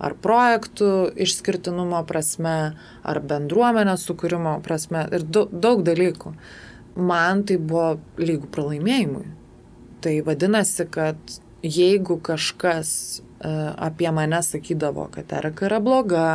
[0.00, 2.56] ar projektų išskirtinumo prasme,
[3.04, 6.34] ar bendruomenės sukūrimo prasme ir daug, dalykų.
[7.00, 9.26] Man tai buvo lygų pralaimėjimui.
[10.00, 16.30] Tai vadinasi, kad jeigu kažkas uh, apie mane sakydavo, kad Erika yra bloga,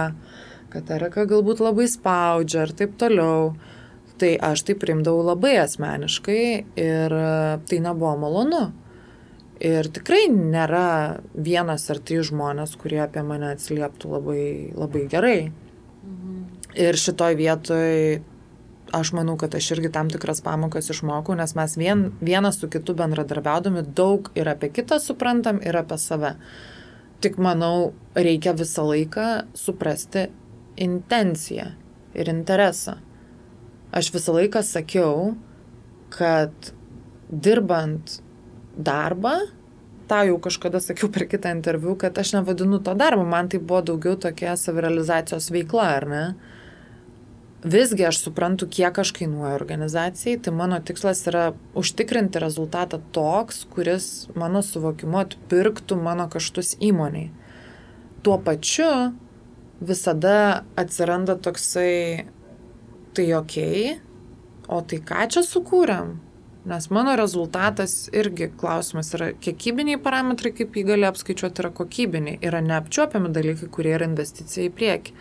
[0.74, 3.56] kad Erika galbūt labai spaudžia ir taip toliau,
[4.22, 6.46] tai aš tai primdavau labai asmeniškai
[6.80, 8.66] ir uh, tai nebuvo malonu.
[9.64, 15.40] Ir tikrai nėra vienas ar trys žmonės, kurie apie mane atsilieptų labai, labai gerai.
[16.04, 16.42] Mhm.
[16.76, 18.20] Ir šitoj vietoj
[18.96, 22.96] aš manau, kad aš irgi tam tikras pamokas išmokau, nes mes vien, vienas su kitu
[22.98, 26.36] bendradarbiaudami daug ir apie kitą suprantam, ir apie save.
[27.24, 30.28] Tik manau, reikia visą laiką suprasti
[30.78, 31.72] intenciją
[32.16, 33.00] ir interesą.
[33.96, 35.34] Aš visą laiką sakiau,
[36.12, 36.74] kad
[37.32, 38.20] dirbant
[38.78, 39.38] darbą,
[40.08, 43.82] tą jau kažkada sakiau per kitą interviu, kad aš nevadinu to darbu, man tai buvo
[43.82, 46.24] daugiau tokia savirealizacijos veikla, ar ne?
[47.66, 54.28] Visgi aš suprantu, kiek aš kainuoju organizacijai, tai mano tikslas yra užtikrinti rezultatą toks, kuris
[54.38, 57.32] mano suvokimu atpirktų mano kaštus įmoniai.
[58.22, 58.92] Tuo pačiu
[59.82, 62.28] visada atsiranda toksai,
[63.18, 63.58] tai ok,
[64.70, 66.14] o tai ką čia sukūrėm?
[66.66, 72.40] Nes mano rezultatas irgi klausimas yra kiekybiniai parametrai, kaip jį gali apskaičiuoti, yra kokybiniai.
[72.42, 75.14] Yra neapčiuopiami dalykai, kurie yra investicija į priekį.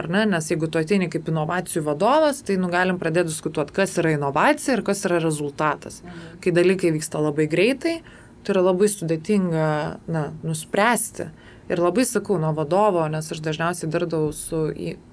[0.00, 0.24] Ar ne?
[0.32, 4.74] Nes jeigu tu ateini kaip inovacijų vadovas, tai nu, galim pradėti diskutuoti, kas yra inovacija
[4.74, 6.02] ir kas yra rezultatas.
[6.02, 6.42] Mhm.
[6.42, 8.00] Kai dalykai vyksta labai greitai,
[8.42, 9.70] tai yra labai sudėtinga
[10.10, 11.30] na, nuspręsti.
[11.70, 14.64] Ir labai sakau nuo vadovo, nes aš dažniausiai dirbdavau su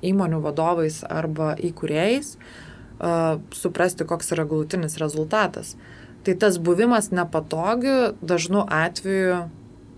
[0.02, 2.67] įmonių vadovais arba įkūrėjais, uh,
[3.54, 5.76] suprasti, koks yra galutinis rezultatas.
[6.26, 9.46] Tai tas buvimas nepatogiu, dažnu atveju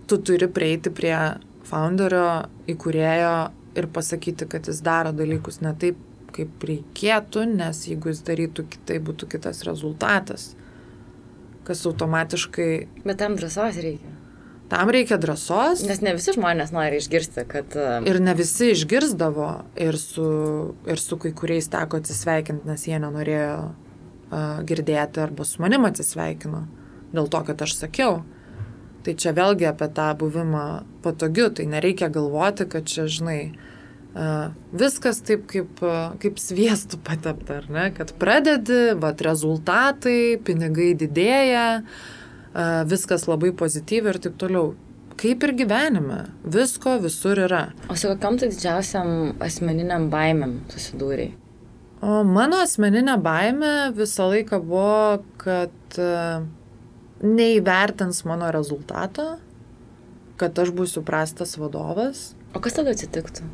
[0.06, 1.16] tu turi prieiti prie
[1.66, 3.34] founderio, įkūrėjo
[3.78, 5.98] ir pasakyti, kad jis daro dalykus ne taip,
[6.34, 10.52] kaip reikėtų, nes jeigu jis darytų kitaip, būtų kitas rezultatas.
[11.66, 12.70] Kas automatiškai...
[13.04, 14.19] Bet tam drąsos reikia.
[14.70, 15.82] Tam reikia drąsos.
[15.82, 17.74] Nes ne visi žmonės nori išgirsti, kad...
[17.74, 19.48] Um, ir ne visi išgirsdavo,
[19.82, 20.26] ir su,
[20.86, 26.68] ir su kai kuriais teko atsisveikinti, nes jie nenorėjo uh, girdėti arba su manim atsisveikino.
[27.10, 28.20] Dėl to, kad aš sakiau.
[29.02, 30.62] Tai čia vėlgi apie tą buvimą
[31.02, 33.40] patogiu, tai nereikia galvoti, kad čia, žinai,
[34.14, 37.90] uh, viskas taip kaip, uh, kaip sviestų patepta, ar ne?
[37.98, 42.16] Kad pradedi, vat rezultatai, pinigai didėja, uh,
[42.90, 44.72] viskas labai pozityviai ir taip toliau.
[45.20, 47.66] Kaip ir gyvenime, visko visur yra.
[47.92, 51.34] O su kokiam tai didžiausiam asmeniniam baimėm susidūrėjai?
[52.00, 55.98] O mano asmeninė baimė visą laiką buvo, kad
[57.20, 59.34] neįvertins mano rezultato,
[60.40, 62.30] kad aš būsiu prastas vadovas.
[62.56, 63.44] O kas tada atsitiktų?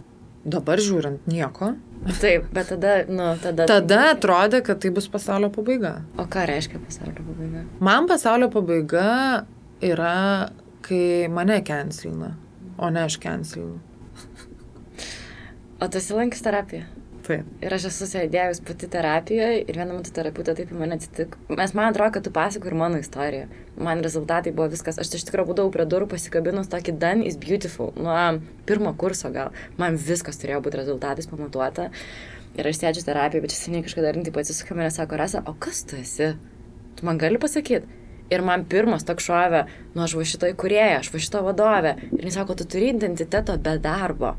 [0.46, 1.72] Dabar žiūrint nieko.
[2.20, 3.66] Taip, bet tada, nu, tada.
[3.66, 5.96] Tada atrodė, kad tai bus pasaulio pabaiga.
[6.22, 7.64] O ką reiškia pasaulio pabaiga?
[7.82, 9.08] Man pasaulio pabaiga
[9.82, 10.12] yra,
[10.86, 12.36] kai mane kenslina,
[12.78, 13.80] o ne aš kenslinu.
[15.82, 16.86] O tu esi lankęs terapiją?
[17.26, 17.46] Taip.
[17.58, 21.40] Ir aš esu sėdėjus pati terapijoje ir vieną metą terapeutė taip į mane atsitiko.
[21.58, 23.48] Mes man atrodo, kad tu pasakoji ir mano istoriją.
[23.88, 25.00] Man rezultatai buvo viskas.
[25.02, 27.90] Aš iš tikrųjų būdavau prie durų pasikabinus tokį done is beautiful.
[27.98, 29.50] Nuo pirmo kurso gal.
[29.80, 31.90] Man viskas turėjo būti rezultatais pamatuota.
[32.56, 35.82] Ir aš sėdžiu terapijoje, bet seniai kažkada ir taip atsisuka mane sako, Rasa, o kas
[35.88, 36.30] tu esi?
[36.96, 38.04] Tu man gali pasakyti?
[38.30, 41.92] Ir man pirmas toks šovė, nu aš va šito įkurėja, aš va šito vadovė.
[42.16, 44.32] Ir jis sako, tu turi identiteto be darbo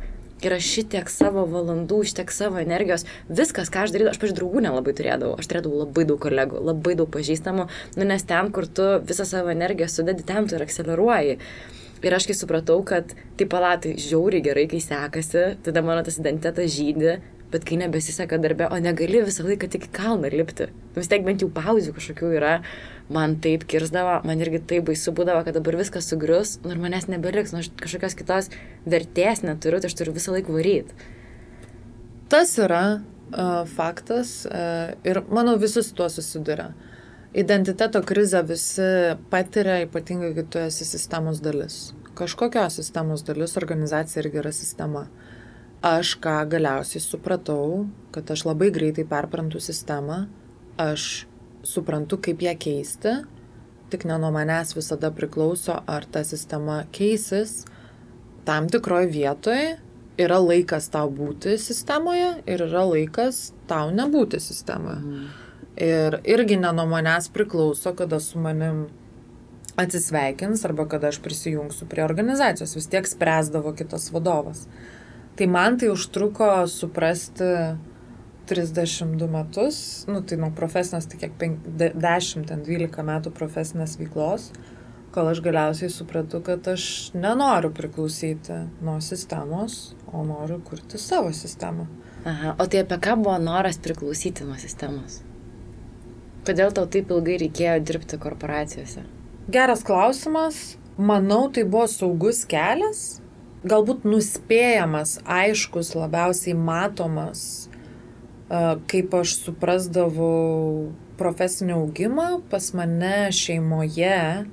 [0.43, 4.63] ir aš šitiek savo valandų, šitiek savo energijos, viskas, ką aš darydavau, aš paž draugų
[4.67, 8.87] nelabai turėdavau, aš turėdavau labai daug kolegų, labai daug pažįstamų, nu, nes ten, kur tu
[9.07, 11.39] visą savo energiją sudedi, ten tu ir akceleruoji.
[12.05, 16.69] Ir aš kai supratau, kad tai palatai žiauriai gerai, kai sekasi, tada mano tas identitetas
[16.75, 17.17] žydė,
[17.51, 20.67] bet kai nebesiseka darbė, o negali visą laiką tik į kalną lipti.
[20.91, 22.53] Nu, vis tiek bent jau pauzių kažkokių yra,
[23.13, 27.07] man taip kirzdavo, man irgi taip baisu būdavo, kad dabar viskas sugrius, nu ir manęs
[27.11, 28.49] nebeliks, nu aš kažkokios kitos
[28.89, 30.97] vertės neturiu, tai aš turiu visą laiką varyti.
[32.31, 36.73] Tas yra uh, faktas uh, ir manau visi su tuo susiduria.
[37.37, 38.89] Identiteto krizę visi
[39.31, 41.91] patiria, ypatingai, kai tu esi sistemos dalis.
[42.17, 45.07] Kažkokios sistemos dalis, organizacija irgi yra sistema.
[45.81, 50.25] aš ką galiausiai supratau, kad aš labai greitai perprantu sistemą,
[50.77, 51.27] aš
[51.67, 53.17] suprantu, kaip ją keisti,
[53.91, 57.65] tik ne nuo manęs visada priklauso, ar ta sistema keisis.
[58.47, 59.75] Tam tikroje vietoje
[60.17, 65.01] yra laikas tau būti sistemoje ir yra laikas tau nebūti sistemoje.
[65.03, 65.27] Mm.
[65.77, 68.87] Ir irgi ne nuo manęs priklauso, kada su manim
[69.77, 72.75] atsisveikins arba kada aš prisijungsiu prie organizacijos.
[72.75, 74.65] Vis tiek spręsdavo kitas vadovas.
[75.37, 77.51] Tai man tai užtruko suprasti
[78.47, 84.49] 32 metus, nu tai nuo profesinės, tai kiek 5, 10, 12 metų profesinės veiklos,
[85.15, 91.87] kol aš galiausiai supratau, kad aš nenoriu priklausyti nuo sistemos, o noriu kurti savo sistemą.
[92.27, 95.21] Aha, o tai apie ką buvo noras priklausyti nuo sistemos?
[96.47, 99.03] Kodėl tau taip ilgai reikėjo dirbti korporacijose?
[99.51, 100.77] Geras klausimas.
[100.97, 103.19] Manau, tai buvo saugus kelias,
[103.67, 107.66] galbūt nuspėjamas, aiškus, labiausiai matomas,
[108.49, 114.47] kaip aš suprasdavau profesinį augimą, pas mane šeimoje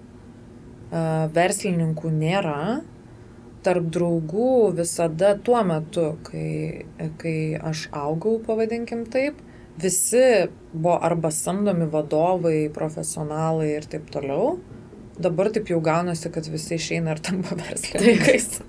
[1.34, 2.82] verslininkų nėra.
[3.64, 6.84] Tarp draugų visada tuo metu, kai,
[7.20, 9.38] kai aš augau, pavadinkim taip,
[9.80, 14.58] visi buvo arba samdomi vadovai, profesionalai ir taip toliau.
[15.16, 18.60] Dabar taip jau gaunasi, kad visi išeina ir tampa verslininkais.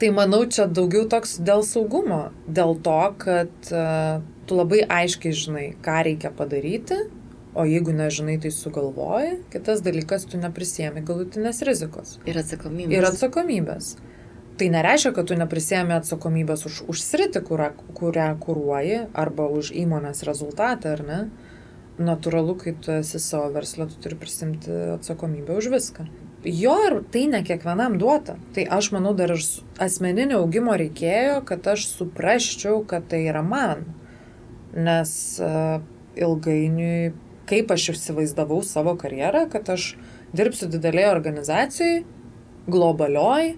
[0.00, 5.64] Tai manau, čia daugiau toks dėl saugumo, dėl to, kad uh, tu labai aiškiai žinai,
[5.84, 6.96] ką reikia padaryti,
[7.52, 9.34] o jeigu nežinai, tai sugalvoji.
[9.52, 12.14] Kitas dalykas, tu neprisėmi galutinės rizikos.
[12.24, 12.96] Ir atsakomybės.
[12.96, 13.90] Ir atsakomybės.
[14.60, 17.68] Tai nereiškia, kad tu neprisėmi atsakomybės už, už sritį, kurią,
[18.00, 21.20] kurią kūruoji, arba už įmonės rezultatą, ar ne?
[22.00, 26.08] Natūralu, kai tu esi savo verslą, tu turi prisimti atsakomybę už viską.
[26.44, 28.38] Jo ir tai ne kiekvienam duota.
[28.56, 29.42] Tai aš manau, dar ir
[29.82, 33.84] asmeninio augimo reikėjo, kad aš suprasčiau, kad tai yra man.
[34.72, 35.12] Nes
[35.44, 35.82] uh,
[36.16, 37.12] ilgainiui,
[37.50, 39.94] kaip aš įsivaizdavau savo karjerą, kad aš
[40.32, 41.98] dirbsiu didelėje organizacijai,
[42.70, 43.56] globalioj,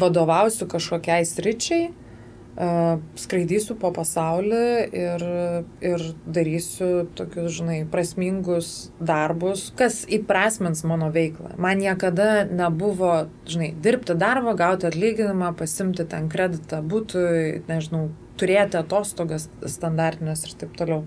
[0.00, 1.92] vadovausiu kažkokiai sričiai
[2.54, 5.24] skraidysiu po pasaulį ir,
[5.82, 11.56] ir darysiu tokius, žinai, prasmingus darbus, kas įprasmins mano veiklą.
[11.58, 19.48] Man niekada nebuvo, žinai, dirbti darbą, gauti atlyginimą, pasimti ten kreditą būtui, nežinau, turėti atostogas
[19.66, 21.04] standartinės ir taip toliau.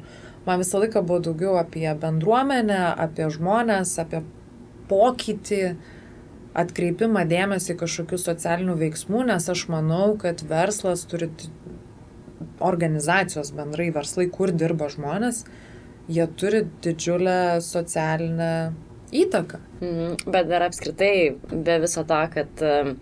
[0.48, 4.22] Man visą laiką buvo daugiau apie bendruomenę, apie žmonės, apie
[4.88, 5.64] pokytį
[6.58, 11.30] atkreipimą dėmesį kažkokių socialinių veiksmų, nes aš manau, kad verslas turi
[12.64, 15.44] organizacijos bendrai verslai, kur dirba žmonės,
[16.10, 18.52] jie turi didžiulę socialinę
[19.14, 19.60] įtaką.
[19.82, 21.14] Mm, bet dar apskritai,
[21.52, 22.94] be viso to, kad uh,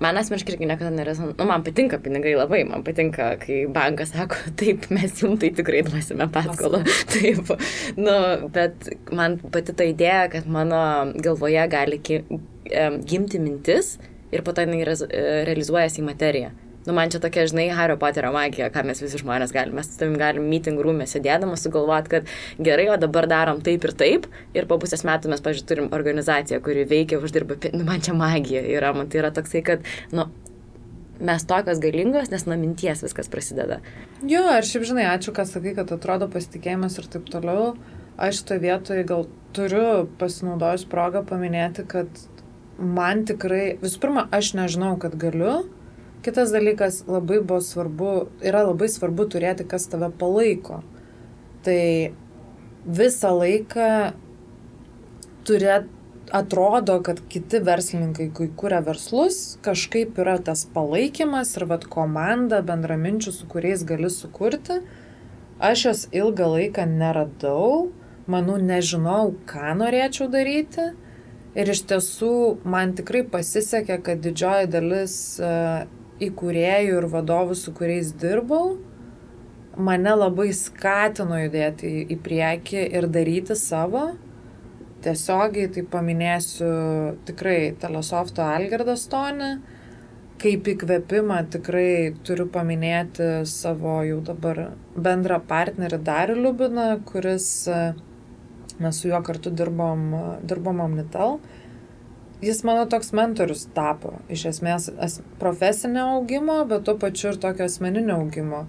[0.00, 1.34] man asmeniškai irgi niekada nerezon...
[1.38, 5.82] Nu, man patinka pinigai labai, man patinka, kai bankas sako, taip, mes jums tai tikrai
[5.86, 6.82] duosime paskolą.
[7.12, 7.52] Taip,
[8.00, 8.16] nu,
[8.54, 10.80] bet man pati ta idėja, kad mano
[11.20, 13.96] galvoje gali gimti mintis
[14.30, 14.84] ir po to jinai
[15.48, 16.52] realizuojasi į materiją.
[16.86, 19.76] Nu, man čia tokia, žinai, Hario Poterio magija, ką mes visi žmonės galime.
[19.80, 24.28] Mes tavim galim meeting rūmė sėdėdamas sugalvoti, kad gerai, o dabar darom taip ir taip.
[24.56, 28.62] Ir po pusės metų mes, pažiūrėjau, turim organizaciją, kuri veikia, uždirba, nu, man čia magija
[28.64, 28.94] yra.
[28.96, 29.84] Man tai yra toksai, kad,
[30.16, 30.30] nu,
[31.20, 33.82] mes tokios galingos, nes nuo minties viskas prasideda.
[34.24, 37.74] Jo, ir šiaip žinai, ačiū, kas sakai, kad atrodo pasitikėjimas ir taip toliau.
[38.20, 42.24] Aš šitoje vietoje gal turiu pasinaudojus progą paminėti, kad
[42.80, 45.60] man tikrai, visų pirma, aš nežinau, kad galiu,
[46.20, 48.10] Kitas dalykas, labai buvo svarbu,
[48.44, 50.82] yra labai svarbu turėti, kas tave palaiko.
[51.64, 51.80] Tai
[52.84, 53.86] visą laiką
[55.48, 55.86] turėt,
[56.36, 63.32] atrodo, kad kiti verslininkai, kai kuria verslus, kažkaip yra tas palaikymas ir vad komanda, bendraminčių,
[63.34, 64.80] su kuriais gali sukurti.
[65.60, 67.90] Aš jos ilgą laiką neradau,
[68.30, 70.90] manau, nežinau, ką norėčiau daryti.
[71.56, 72.34] Ir iš tiesų
[72.68, 75.16] man tikrai pasisekė, kad didžioji dalis
[76.24, 78.78] įkūrėjų ir vadovų, su kuriais dirbau,
[79.80, 84.10] mane labai skatino judėti į priekį ir daryti savo.
[85.00, 86.70] Tiesiogiai tai paminėsiu
[87.28, 89.52] tikrai Telesofto Algerdą Stonį.
[90.40, 97.48] Kaip įkvėpimą tikrai turiu paminėti savo jau dabar bendrą partnerį Darių Liubiną, kuris
[98.80, 100.06] mes su juo kartu dirbom,
[100.48, 101.36] dirbom Omnitel
[102.42, 107.66] jis mano toks mentorius tapo, iš esmės as, profesinio augimo, bet tuo pačiu ir tokio
[107.68, 108.64] asmeninio augimo,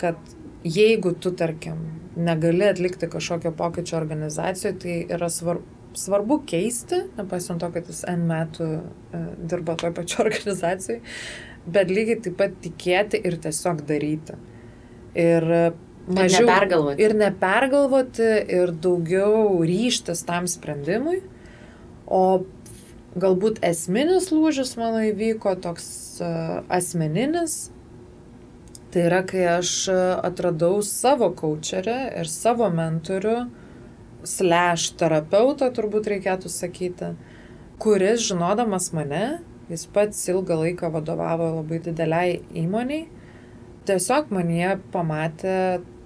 [0.00, 0.18] kad
[0.64, 1.84] jeigu tu, tarkim,
[2.16, 8.24] negali atlikti kažkokio pokyčio organizacijoje, tai yra svarbu, svarbu keisti, nepaisant to, kad jis N
[8.28, 11.00] metų e, dirba toj pačioj organizacijai,
[11.72, 14.38] bet lygiai taip pat tikėti ir tiesiog daryti.
[15.18, 15.44] Ir
[16.08, 16.40] mažiau.
[16.42, 17.04] Ir nepergalvoti.
[17.04, 21.20] Ir nepergalvoti, ir daugiau ryštis tam sprendimui.
[22.06, 22.42] O
[23.18, 25.86] galbūt esminis lūžis mano įvyko toks
[26.22, 27.70] uh, asmeninis.
[28.92, 29.88] Tai yra, kai aš
[30.20, 33.38] atradau savo kočerę ir savo mentorių,
[34.28, 37.14] slash terapeutą turbūt reikėtų sakyti,
[37.80, 39.40] kuris žinodamas mane,
[39.72, 43.06] Jis pats ilgą laiką vadovavo labai dideliai įmoniai.
[43.88, 45.54] Tiesiog man jie pamatė,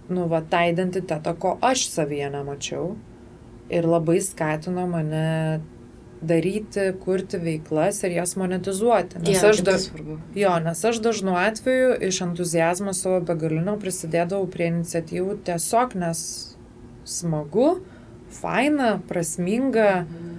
[0.07, 2.93] nu, va, tą identitetą, ko aš savyje nemačiau.
[3.73, 5.25] Ir labai skatino mane
[6.21, 9.21] daryti, kurti veiklas ir jas monetizuoti.
[9.25, 9.77] Nes, ja, aš, da...
[10.35, 16.23] jo, nes aš dažnu atveju iš entuzijazmo savo begalinio prisidėdavau prie iniciatyvų tiesiog nes
[17.07, 17.77] smagu,
[18.41, 19.93] faina, prasminga.
[20.07, 20.37] Mhm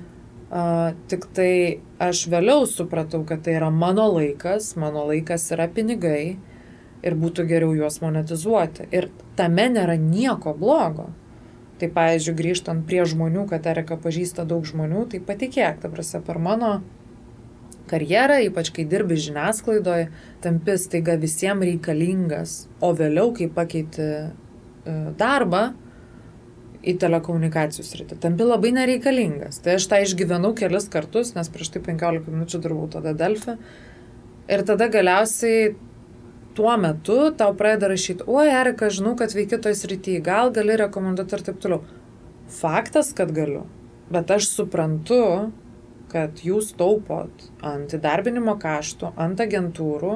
[0.48, 6.38] Uh, tik tai aš vėliau supratau, kad tai yra mano laikas, mano laikas yra pinigai
[7.04, 8.86] ir būtų geriau juos monetizuoti.
[8.96, 11.10] Ir tame nėra nieko blogo.
[11.78, 16.40] Tai, pavyzdžiui, grįžtant prie žmonių, kad Erika pažįsta daug žmonių, tai patikėk, ta prasme, per
[16.42, 16.72] mano
[17.88, 20.08] karjerą, ypač kai dirbi žiniasklaidoje,
[20.44, 25.70] tampi staiga visiems reikalingas, o vėliau, kai pakeiti uh, darbą,
[26.88, 28.18] į telekomunikacijų sritį.
[28.24, 29.60] Tampi labai nereikalingas.
[29.64, 33.58] Tai aš tą išgyvenau kelis kartus, nes prieš tai 15 minučių dirbau tada Delfį.
[34.48, 35.74] Ir tada galiausiai
[36.58, 41.38] tuo metu tau pradeda rašyti, oi, Erika, žinau, kad veiki toj srityje, gal gali rekomenduoti
[41.38, 41.84] ir taip toliau.
[42.58, 43.68] Faktas, kad galiu.
[44.10, 45.52] Bet aš suprantu,
[46.10, 50.16] kad jūs taupot ant įdarbinimo kaštų, ant agentūrų,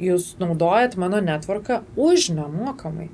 [0.00, 3.08] jūs naudojat mano netvarką už nemokamai.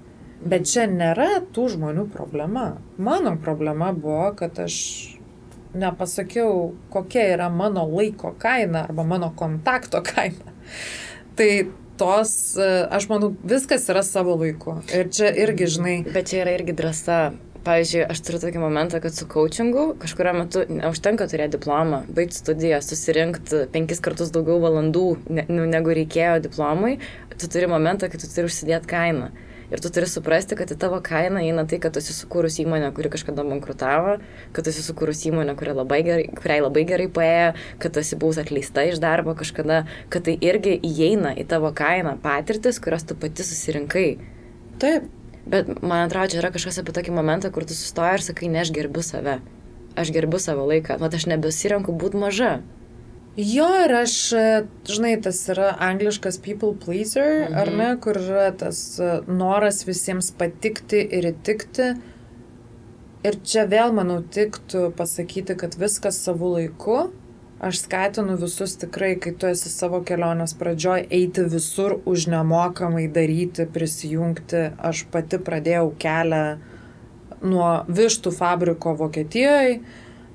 [0.46, 2.66] Bet čia nėra tų žmonių problema.
[2.98, 4.76] Mano problema buvo, kad aš
[5.76, 10.54] nepasakiau, kokia yra mano laiko kaina arba mano kontakto kaina.
[11.36, 11.50] Tai
[11.98, 14.78] tos, aš manau, viskas yra savo laiku.
[14.94, 15.98] Ir čia irgi, žinai.
[16.08, 17.20] Bet čia yra irgi drąsa.
[17.66, 22.78] Pavyzdžiui, aš turiu tokį momentą, kad su coachingu kažkurio metu neužtenka turėti diplomą, baigti studiją,
[22.84, 27.00] susirinkti penkis kartus daugiau valandų, ne, nu, negu reikėjo diplomui,
[27.34, 29.32] tu turi momentą, kai tu turi užsidėti kainą.
[29.66, 32.92] Ir tu turi suprasti, kad į tavo kainą eina tai, kad tu esi sukūrus įmonę,
[32.94, 34.16] kuri kažkada bankrutavo,
[34.54, 37.48] kad tu esi sukūrus įmonę, kuriai labai gerai, kuriai labai gerai paėjo,
[37.82, 42.14] kad tu esi buvus atleista iš darbo kažkada, kad tai irgi įeina į tavo kainą
[42.22, 44.08] patirtis, kurias tu pati susirinkai.
[44.82, 45.10] Taip.
[45.46, 48.64] Bet man atrodo, čia yra kažkas apie tokį momentą, kur tu sustoji ir sakai, ne,
[48.64, 49.36] aš gerbiu save.
[49.94, 50.98] Aš gerbiu savo laiką.
[50.98, 52.56] Mat, aš nebesirenku būti maža.
[53.36, 54.12] Jo, ir aš,
[54.88, 57.56] žinai, tas yra angliškas people pleaser, mhm.
[57.60, 61.90] ar ne, kur yra tas e, noras visiems patikti ir įtikti.
[63.26, 67.10] Ir čia vėl, manau, tiktų pasakyti, kad viskas savo laiku.
[67.60, 73.68] Aš skatinu visus tikrai, kai tu esi savo kelionės pradžioj, eiti visur už nemokamai daryti,
[73.72, 74.62] prisijungti.
[74.80, 76.42] Aš pati pradėjau kelią
[77.44, 79.80] nuo vištų fabriko Vokietijoje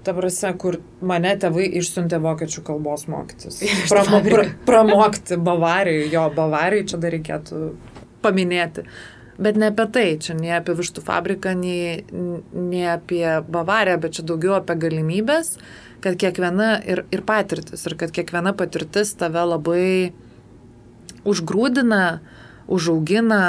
[0.05, 3.59] Ta prasme, kur mane tėvai išsiuntė vokiečių kalbos mokytis.
[3.91, 7.63] Pramo, pra, pramokti Bavarijoje, jo, Bavarijoje čia dar reikėtų
[8.25, 8.87] paminėti.
[9.41, 12.01] Bet ne apie tai, čia ne apie vištų fabriką, ne,
[12.53, 15.55] ne apie Bavariją, bet čia daugiau apie galimybės,
[16.01, 20.13] kad kiekviena ir, ir patirtis, ir kad kiekviena patirtis tave labai
[21.29, 22.03] užgrūdina,
[22.71, 23.43] užaugina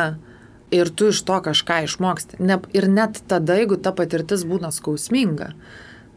[0.72, 2.40] ir tu iš to kažką išmoksti.
[2.40, 5.52] Ne, ir net tada, jeigu ta patirtis būna skausminga.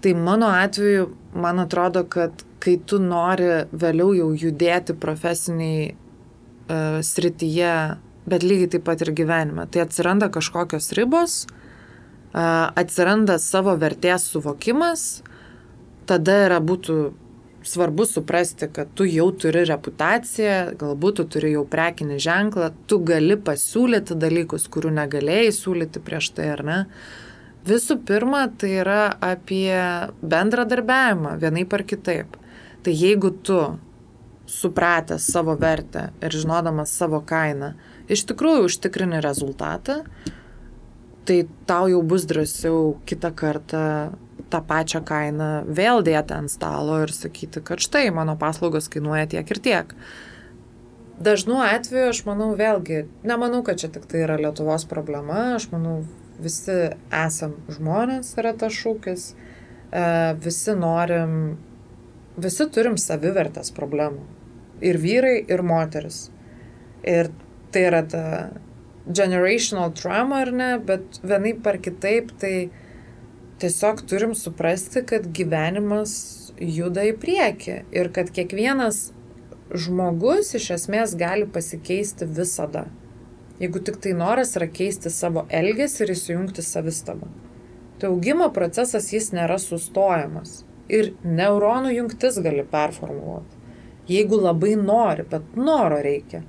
[0.05, 7.71] Tai mano atveju, man atrodo, kad kai tu nori vėliau jau judėti profesiniai uh, srityje,
[8.29, 15.07] bet lygiai taip pat ir gyvenime, tai atsiranda kažkokios ribos, uh, atsiranda savo vertės suvokimas,
[16.05, 17.01] tada yra būtų
[17.65, 23.41] svarbu suprasti, kad tu jau turi reputaciją, galbūt tu turi jau prekinį ženklą, tu gali
[23.41, 26.81] pasiūlyti dalykus, kurių negalėjai siūlyti prieš tai, ar ne?
[26.85, 27.24] Uh,
[27.65, 29.73] Visų pirma, tai yra apie
[30.21, 32.35] bendradarbiavimą vienaip ar kitaip.
[32.85, 33.57] Tai jeigu tu
[34.45, 37.73] supratęs savo vertę ir žinodamas savo kainą,
[38.05, 40.03] iš tikrųjų užtikrini rezultatą,
[41.25, 43.81] tai tau jau bus drąsiau kitą kartą
[44.53, 49.49] tą pačią kainą vėl dėti ant stalo ir sakyti, kad štai mano paslaugos kainuoja tiek
[49.55, 49.95] ir tiek.
[51.25, 56.03] Dažnu atveju aš manau vėlgi, nemanau, kad čia tik tai yra Lietuvos problema, aš manau
[56.41, 56.75] visi
[57.13, 59.29] esam žmonės, yra tas šūkis,
[59.91, 60.05] e,
[60.43, 61.57] visi norim,
[62.37, 64.23] visi turim savivertės problemų.
[64.85, 66.29] Ir vyrai, ir moteris.
[67.07, 67.31] Ir
[67.71, 68.23] tai yra ta
[69.05, 72.69] generational trauma ar ne, bet vienaip par kitaip tai
[73.61, 76.15] tiesiog turim suprasti, kad gyvenimas
[76.59, 79.09] juda į priekį ir kad kiekvienas
[79.75, 82.85] žmogus iš esmės gali pasikeisti visada.
[83.59, 87.29] Jeigu tik tai noras yra keisti savo elgesį ir įsijungti savistabą.
[87.99, 90.63] Tai augimo procesas jis nėra sustojamas.
[90.91, 93.61] Ir neuronų jungtis gali performuoti.
[94.11, 96.43] Jeigu labai nori, bet noro reikia.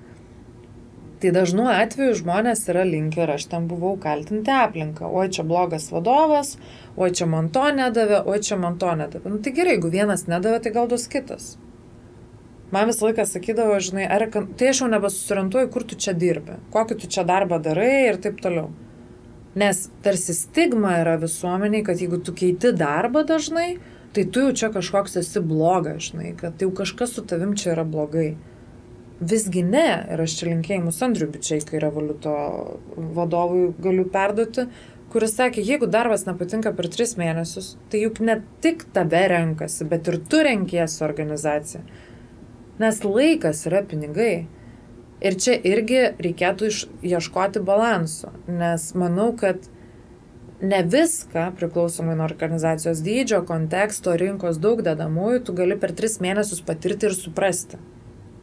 [1.22, 5.08] Tai dažnu atveju žmonės yra linkę ir aš ten buvau kaltinti aplinką.
[5.08, 6.56] Oi, čia blogas vadovas,
[6.98, 9.32] oi, čia man to nedavė, oi, čia man to nedavė.
[9.32, 11.54] Nu tai gerai, jeigu vienas nedavė, tai gal duos kitas.
[12.74, 14.26] Man visą laiką sakydavo, žinai, ar,
[14.58, 18.40] tai aš jau nebesusirantuoju, kur tu čia dirbi, kokį tu čia darbą darai ir taip
[18.42, 18.72] toliau.
[19.56, 23.76] Nes tarsi stigma yra visuomeniai, kad jeigu tu keiti darbą dažnai,
[24.16, 27.86] tai tu jau čia kažkoks esi blogas, žinai, kad jau kažkas su tavim čia yra
[27.86, 28.34] blogai.
[29.16, 32.34] Visgi ne, ir aš čia linkėjimus Andriu Bičiai, kai revoliuto
[33.16, 34.66] vadovui galiu perduoti,
[35.14, 40.10] kuris sakė, jeigu darbas nepatinka per tris mėnesius, tai juk ne tik tave renkasi, bet
[40.10, 41.86] ir tu renkiesi organizaciją.
[42.82, 44.46] Nes laikas yra pinigai.
[45.24, 46.68] Ir čia irgi reikėtų
[47.08, 49.64] ieškoti balanso, nes manau, kad
[50.60, 56.60] ne viską, priklausomai nuo organizacijos dydžio, konteksto, rinkos daug dedamųjų, tu gali per tris mėnesius
[56.64, 57.80] patirti ir suprasti.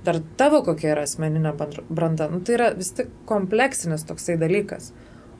[0.03, 1.53] Dar tavo kokia yra asmeninė
[1.89, 4.91] branda, nu, tai yra vis tik kompleksinis toksai dalykas.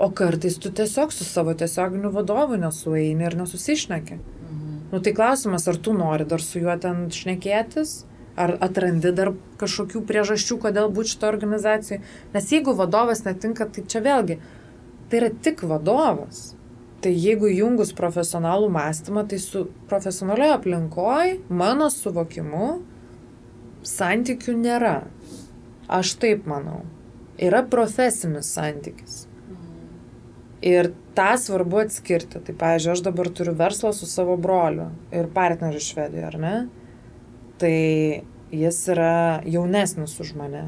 [0.02, 4.18] O kartais tu tiesiog su savo tiesioginiu vadovu nesueini ir nesusišneki.
[4.22, 4.80] Mhm.
[4.94, 8.04] Nu tai klausimas, ar tu nori dar su juo ten šnekėtis,
[8.34, 9.30] Ar atrandi dar
[9.62, 12.00] kažkokių priežasčių, kodėl būti šito organizacijai?
[12.34, 14.40] Nes jeigu vadovas netinka, tai čia vėlgi,
[15.10, 16.56] tai yra tik vadovas.
[17.04, 22.70] Tai jeigu jungus profesionalų mąstymą, tai su profesionalioje aplinkoje, mano suvokimu,
[23.86, 24.96] santykių nėra.
[25.92, 26.82] Aš taip manau.
[27.38, 29.26] Yra profesinis santykis.
[30.64, 32.40] Ir tą svarbu atskirti.
[32.40, 36.56] Tai, pavyzdžiui, aš dabar turiu verslą su savo broliu ir partneriu Švedijoje, ar ne?
[37.64, 40.66] Tai jis yra jaunesnis už mane.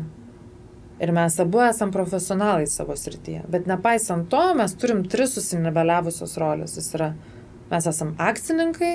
[1.03, 3.43] Ir mes abu esam profesionalai savo srityje.
[3.51, 6.77] Bet nepaisant to, mes turim tris susiniveliavusios rolės.
[6.79, 7.09] Jis yra,
[7.71, 8.93] mes esam akcininkai,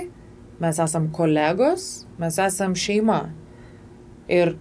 [0.64, 3.20] mes esam kolegos, mes esam šeima.
[4.32, 4.54] Ir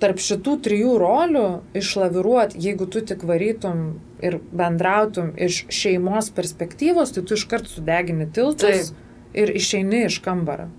[0.00, 7.26] tarp šitų trijų rolių išlaviruot, jeigu tu tik varytum ir bendrautum iš šeimos perspektyvos, tai
[7.28, 9.04] tu iškart sudegini tiltus Taip.
[9.36, 10.70] ir išeini iš kambario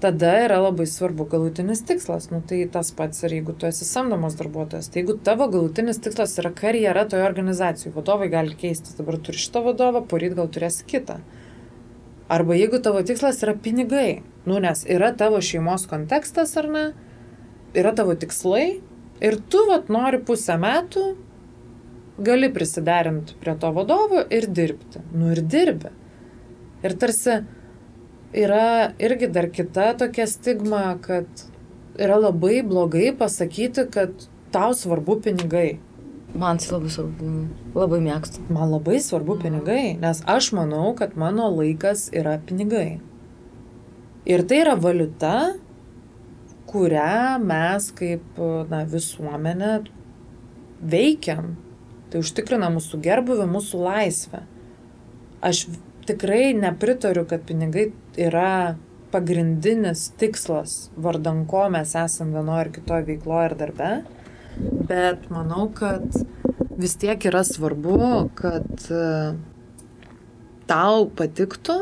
[0.00, 2.28] tada yra labai svarbu galutinis tikslas.
[2.30, 4.90] Nu, tai tas pats ir jeigu tu esi samdomas darbuotojas.
[4.92, 9.64] Tai jeigu tavo galutinis tikslas yra karjera toje organizacijoje, vadovai gali keistis, dabar turi šitą
[9.66, 11.18] vadovą, poryt gal turėsi kitą.
[12.28, 16.84] Arba jeigu tavo tikslas yra pinigai, nu nes yra tavo šeimos kontekstas ar ne,
[17.78, 18.66] yra tavo tikslai
[19.24, 21.06] ir tu vat nori pusę metų,
[22.18, 25.02] gali prisiderinti prie to vadovo ir dirbti.
[25.14, 25.90] Nu ir dirbi.
[26.82, 27.40] Ir tarsi
[28.32, 31.26] yra irgi dar kita tokia stigma, kad
[31.98, 35.78] yra labai blogai pasakyti, kad tau svarbu pinigai.
[36.34, 37.28] Man tai labai svarbu,
[37.74, 38.44] labai mėgstu.
[38.52, 43.00] Man labai svarbu pinigai, nes aš manau, kad mano laikas yra pinigai.
[44.28, 45.56] Ir tai yra valiuta,
[46.68, 49.72] kurią mes kaip na, visuomenė
[50.84, 51.56] veikiam.
[52.12, 54.42] Tai užtikrina mūsų gerbuvį, mūsų laisvę.
[55.44, 55.64] Aš
[56.08, 58.76] tikrai nepritariu, kad pinigai yra
[59.12, 63.92] pagrindinis tikslas, vardan ko mes esame vienoje ar kitoje veikloje ir darbe,
[64.88, 66.04] bet manau, kad
[66.78, 68.00] vis tiek yra svarbu,
[68.38, 69.04] kad e,
[70.68, 71.78] tau patiktų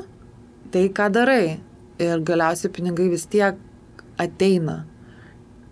[0.72, 1.58] tai, ką darai
[2.02, 3.58] ir galiausiai pinigai vis tiek
[4.20, 4.84] ateina.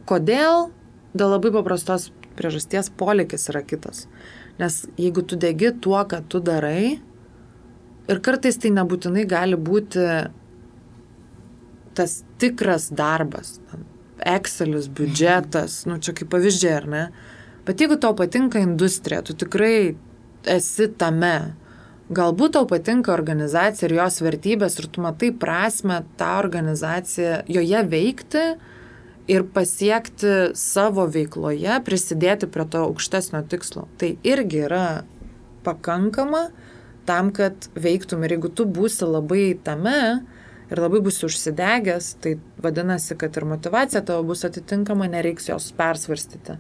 [0.09, 0.71] Kodėl?
[1.15, 4.09] Dėl labai paprastos priežasties polikis yra kitas.
[4.59, 6.99] Nes jeigu tu degi tuo, ką tu darai,
[8.11, 10.05] Ir kartais tai nebūtinai gali būti
[11.97, 13.59] tas tikras darbas.
[14.25, 17.05] Excelis, biudžetas, nu čia kaip pavyzdžiai, ar ne?
[17.65, 19.95] Bet jeigu tau patinka industrija, tu tikrai
[20.51, 21.55] esi tame.
[22.15, 28.45] Galbūt tau patinka organizacija ir jos vertybės ir tu matai prasme tą organizaciją, joje veikti
[29.33, 33.87] ir pasiekti savo veikloje, prisidėti prie to aukštesnio tikslo.
[33.97, 34.85] Tai irgi yra
[35.65, 36.51] pakankama,
[37.09, 38.25] tam, kad veiktum.
[38.25, 40.25] Ir jeigu tu būsi labai tame
[40.73, 46.59] ir labai būsi užsidegęs, tai vadinasi, kad ir motivacija tavo bus atitinkama, nereiks jos persvarstyti.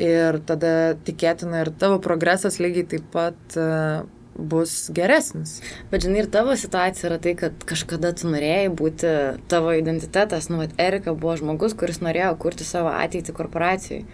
[0.00, 4.06] Ir tada tikėtina ir tavo progresas lygiai taip pat uh,
[4.40, 5.58] bus geresnis.
[5.90, 9.10] Bet žinai, ir tavo situacija yra tai, kad kažkada tu norėjai būti
[9.52, 10.48] tavo identitetas.
[10.52, 14.04] Nu, vat, Erika buvo žmogus, kuris norėjo kurti savo ateitį korporacijai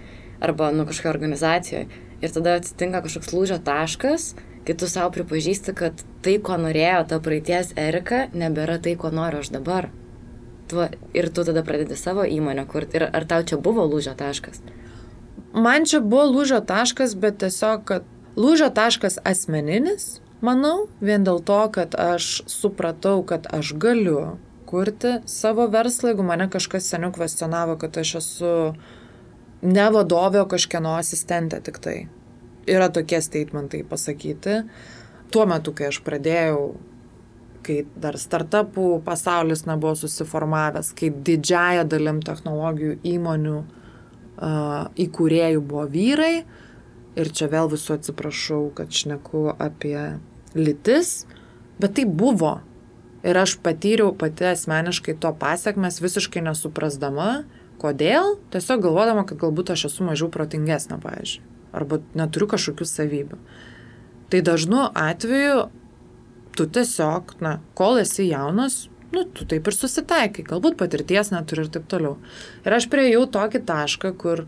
[0.43, 1.87] arba, nu, kažkokiai organizacijoje.
[2.25, 4.33] Ir tada atsitinka kažkoks lūžio taškas
[4.67, 9.45] kai tu savo pripažįsti, kad tai, ko norėjo ta praeities Erika, nebėra tai, ko noriu
[9.45, 9.91] aš dabar.
[10.69, 10.83] tu,
[11.15, 12.99] ir tu tada pradedi savo įmonę kurti.
[12.99, 14.63] Ir ar tau čia buvo lūžio taškas?
[15.55, 21.61] Man čia buvo lūžio taškas, bet tiesiog, kad lūžio taškas asmeninis, manau, vien dėl to,
[21.73, 24.37] kad aš supratau, kad aš galiu
[24.67, 28.53] kurti savo verslą, jeigu mane kažkas seniau kvestionavo, kad aš esu
[29.63, 31.99] ne vadovė, o kažkieno asistentė tik tai.
[32.67, 34.61] Yra tokie statementai pasakyti.
[35.31, 36.61] Tuo metu, kai aš pradėjau
[37.67, 46.37] kai dar startupų pasaulis nebuvo susiformavęs, kai didžiaja dalim technologijų įmonių uh, įkūrėjų buvo vyrai.
[47.17, 50.19] Ir čia vėl visų atsiprašau, kad šneku apie
[50.57, 51.25] lytis,
[51.81, 52.59] bet tai buvo.
[53.27, 57.47] Ir aš patyriau pati asmeniškai to pasiekmes visiškai nesuprasdama,
[57.81, 61.43] kodėl, tiesiog galvodama, kad galbūt aš esu mažiau protingesnė, pavyzdžiui,
[61.77, 63.41] arba neturiu kažkokių savybių.
[64.33, 65.67] Tai dažnu atveju
[66.57, 71.73] tu tiesiog, na, kol esi jaunas, nu, tu taip ir susitaikai, galbūt patirties neturi ir
[71.75, 72.17] taip toliau.
[72.65, 74.47] Ir aš prieėjau tokį tašką, kur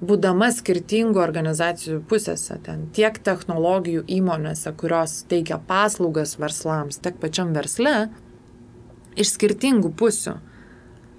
[0.00, 8.10] būdama skirtingų organizacijų pusėse, ten tiek technologijų įmonėse, kurios teikia paslaugas verslams, tiek pačiam versle,
[9.20, 10.38] iš skirtingų pusių,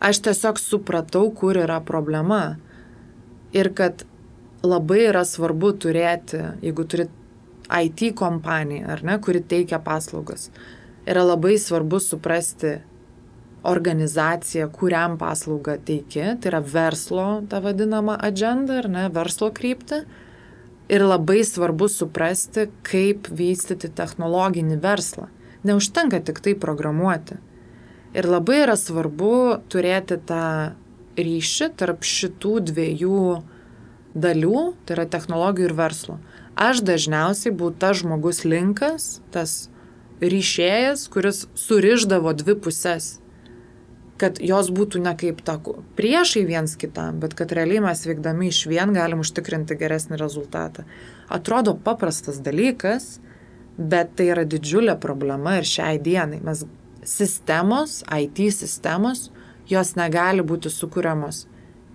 [0.02, 2.58] aš tiesiog supratau, kur yra problema.
[3.52, 4.06] Ir kad
[4.66, 7.12] labai yra svarbu turėti, jeigu turit
[7.72, 10.50] IT kompanija, ar ne, kuri teikia paslaugas.
[11.08, 12.80] Yra labai svarbu suprasti
[13.64, 20.04] organizaciją, kuriam paslaugą teiki, tai yra verslo, ta vadinama agenda, ar ne, verslo krypti.
[20.92, 25.30] Ir labai svarbu suprasti, kaip vystyti technologinį verslą.
[25.64, 27.38] Neužtenka tik tai programuoti.
[28.18, 30.74] Ir labai yra svarbu turėti tą
[31.16, 33.22] ryšį tarp šitų dviejų
[34.16, 36.18] dalių, tai yra technologijų ir verslo.
[36.60, 39.70] Aš dažniausiai buvau tas žmogus linkas, tas
[40.22, 43.18] ryšėjas, kuris suriždavo dvi pusės.
[44.22, 45.56] Kad jos būtų ne kaip ta
[45.98, 50.86] priešai viens kitam, bet kad realiai mes veikdami iš vien galim užtikrinti geresnį rezultatą.
[51.32, 53.18] Atrodo paprastas dalykas,
[53.78, 56.44] bet tai yra didžiulė problema ir šiai dienai.
[56.46, 56.68] Mes
[57.08, 59.32] sistemos, IT sistemos,
[59.72, 61.48] jos negali būti sukūriamos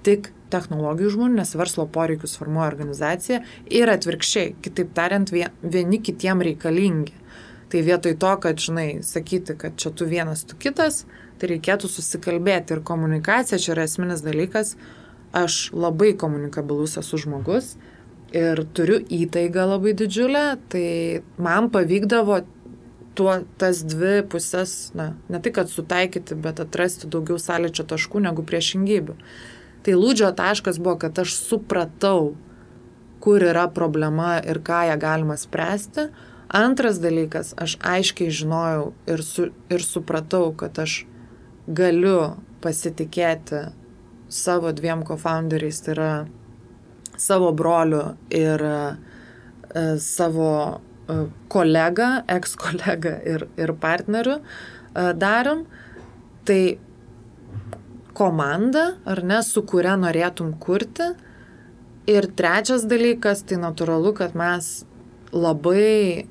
[0.06, 3.42] tik technologijų žmonių, nes verslo poreikius formuoja organizacija
[3.72, 7.16] ir atvirkščiai, kitaip tariant, vieni kitiem reikalingi.
[7.72, 11.02] Tai vietoj to, kad, žinai, sakyti, kad čia tu vienas, tu kitas,
[11.40, 14.76] tai reikėtų susikalbėti ir komunikacija čia yra esminis dalykas.
[15.36, 17.74] Aš labai komunikabilus esu žmogus
[18.36, 20.86] ir turiu įtaigą labai didžiulę, tai
[21.42, 22.44] man pavykdavo
[23.16, 28.44] tuo tas dvi pusės, na, ne tik, kad sutaikyti, bet atrasti daugiau sąlyčio taškų negu
[28.46, 29.16] priešingybių.
[29.86, 32.32] Tai lūdžio taškas buvo, kad aš supratau,
[33.22, 36.08] kur yra problema ir ką ją galima spręsti.
[36.50, 41.04] Antras dalykas, aš aiškiai žinojau ir, su, ir supratau, kad aš
[41.66, 43.68] galiu pasitikėti
[44.30, 46.10] savo dviem co-founderiais, tai yra
[47.18, 48.76] savo broliu ir e,
[50.02, 51.18] savo e,
[51.50, 55.62] kolega, eks-kolega ir, ir partneriu e, darom.
[56.46, 56.60] Tai
[58.16, 61.12] komanda, ar ne, su kuria norėtum kurti.
[62.08, 64.86] Ir trečias dalykas, tai natūralu, kad mes
[65.34, 66.26] labai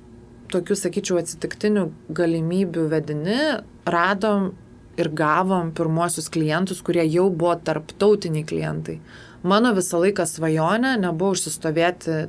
[0.54, 3.40] tokių, sakyčiau, atsitiktinių galimybių vedini
[3.86, 4.54] radom
[4.96, 9.00] ir gavom pirmuosius klientus, kurie jau buvo tarptautiniai klientai.
[9.46, 12.26] Mano visą laiką svajonė nebuvo užsistovėti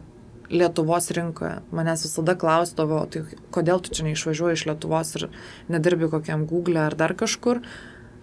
[0.47, 1.57] Lietuvos rinkoje.
[1.75, 5.25] Manęs visada klausdavo, tai kodėl tu čia neišvažiuoji iš Lietuvos ir
[5.73, 7.63] nedirbi kokiam Google ar dar kažkur.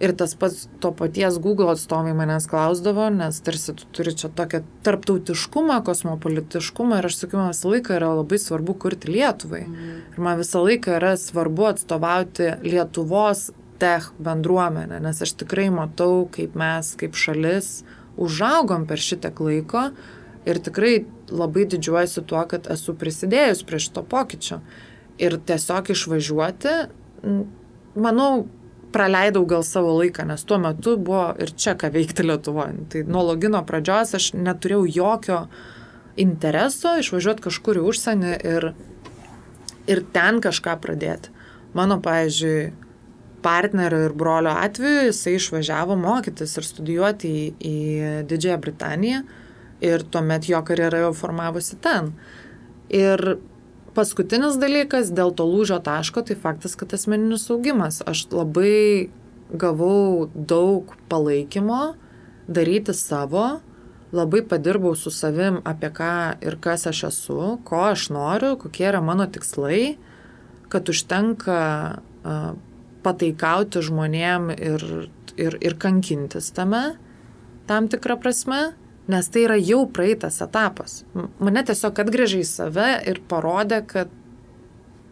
[0.04, 4.60] Ir tas pats to paties Google atstovai manęs klausdavo, nes tarsi tu turi čia tokią
[4.84, 9.62] tarptautiškumą, kosmopolitiškumą ir aš sakiau, man visą laiką yra labai svarbu kurti Lietuvai.
[9.64, 10.00] Mm.
[10.12, 13.46] Ir man visą laiką yra svarbu atstovauti Lietuvos
[13.80, 17.70] tech bendruomenę, nes aš tikrai matau, kaip mes, kaip šalis,
[18.20, 19.88] užaugom per šitiek laiko
[20.44, 20.98] ir tikrai
[21.32, 24.60] labai didžiuojuosi tuo, kad esu prisidėjus prie šito pokyčio.
[25.22, 26.74] Ir tiesiog išvažiuoti,
[27.94, 28.44] manau,
[28.94, 32.86] praleidau gal savo laiką, nes tuo metu buvo ir čia ką veikti Lietuvoje.
[32.92, 35.40] Tai nuo logino pradžios aš neturėjau jokio
[36.20, 38.68] intereso išvažiuoti kažkur į užsienį ir,
[39.90, 41.32] ir ten kažką pradėti.
[41.74, 42.72] Mano, pavyzdžiui,
[43.44, 47.74] partnerio ir brolio atveju jisai išvažiavo mokytis ir studijuoti į, į
[48.30, 49.24] Didžiąją Britaniją
[49.84, 52.14] ir tuomet jo karjera jau formavosi ten.
[52.94, 53.20] Ir
[53.94, 58.00] Paskutinis dalykas dėl to lūžio taško, tai faktas, kad asmeninis augimas.
[58.02, 59.10] Aš labai
[59.54, 61.94] gavau daug palaikymo
[62.50, 63.60] daryti savo,
[64.14, 69.02] labai padirbau su savim apie ką ir kas aš esu, ko aš noriu, kokie yra
[69.02, 69.96] mano tikslai,
[70.70, 71.58] kad užtenka
[71.94, 72.52] uh,
[73.04, 74.86] pataikauti žmonėm ir,
[75.38, 76.96] ir, ir kankintis tame,
[77.68, 78.72] tam tikrą prasme,
[79.10, 81.02] nes tai yra jau praeitas etapas.
[81.14, 84.12] Mane tiesiog atgrėžė į save ir parodė, kad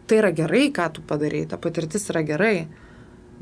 [0.07, 2.55] tai yra gerai, ką tu padarai, ta patirtis yra gerai,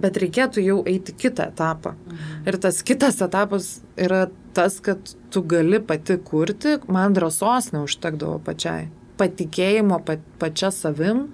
[0.01, 1.95] bet reikėtų jau eiti kitą etapą.
[1.95, 2.43] Mhm.
[2.49, 8.89] Ir tas kitas etapas yra tas, kad tu gali pati kurti, man drąsos neužtekdavo pačiai.
[9.21, 11.29] Patikėjimo pa, pačia savim,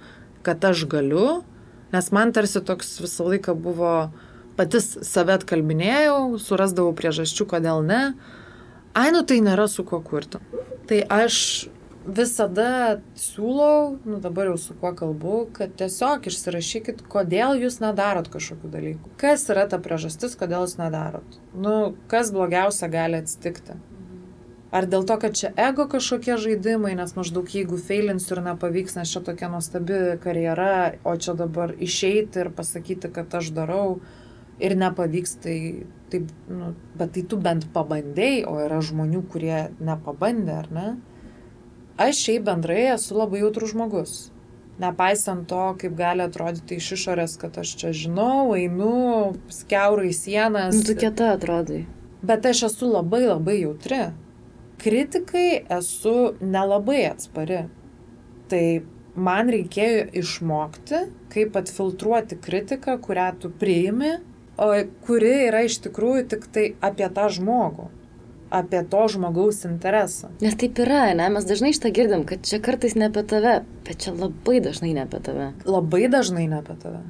[0.46, 1.42] kad aš galiu,
[1.92, 4.10] nes man tarsi toks visą laiką buvo,
[4.58, 8.02] patys save atkalbinėjau, surasdavau priežasčių, kodėl ne.
[8.98, 10.40] Ai, nu tai nėra su kuo kurti.
[10.88, 11.36] Tai aš
[12.08, 18.70] visada siūlau, nu dabar jau su kuo kalbu, kad tiesiog išsirašykit, kodėl jūs nedarot kažkokių
[18.72, 19.12] dalykų.
[19.20, 21.38] Kas yra ta priežastis, kodėl jūs nedarot.
[21.52, 21.76] Nu,
[22.10, 23.76] kas blogiausia gali atsitikti.
[24.68, 29.12] Ar dėl to, kad čia ego kažkokie žaidimai, nes maždaug jeigu feilinsiu ir nepavyks, nes
[29.12, 34.00] čia tokia nuostabi karjera, o čia dabar išeiti ir pasakyti, kad aš darau
[34.60, 35.56] ir nepavyks, tai,
[36.10, 40.88] tai nu, bet tai tu bent pabandėjai, o yra žmonių, kurie nepabandė, ar ne?
[41.98, 44.18] Aš šiaip bendrai esu labai jautrus žmogus.
[44.78, 50.76] Nepaisant to, kaip gali atrodyti iš išorės, kad aš čia žinau, einu, skiaurai sienas.
[50.76, 51.82] Nu, tu kieta atrodai.
[52.22, 54.04] Bet aš esu labai labai jautri.
[54.78, 57.64] Kritikai esu nelabai atspari.
[58.48, 58.62] Tai
[59.18, 61.02] man reikėjo išmokti,
[61.34, 64.14] kaip atfiltruoti kritiką, kurią tu priimi,
[65.06, 67.92] kuri yra iš tikrųjų tik tai apie tą žmogų
[68.50, 70.30] apie to žmogaus interesą.
[70.40, 71.28] Nes taip yra, ne?
[71.32, 75.04] Mes dažnai šitą girdim, kad čia kartais ne apie tave, bet čia labai dažnai ne
[75.04, 75.50] apie tave.
[75.68, 77.02] Labai dažnai ne apie tave.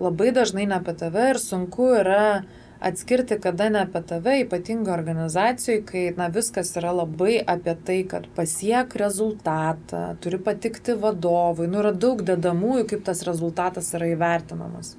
[0.00, 2.44] Labai dažnai ne apie tave ir sunku yra
[2.80, 8.28] atskirti, kada ne apie tave, ypatingai organizacijai, kai na, viskas yra labai apie tai, kad
[8.36, 14.94] pasiek rezultatą, turi patikti vadovui, nu yra daug dedamųjų, kaip tas rezultatas yra įvertinamas.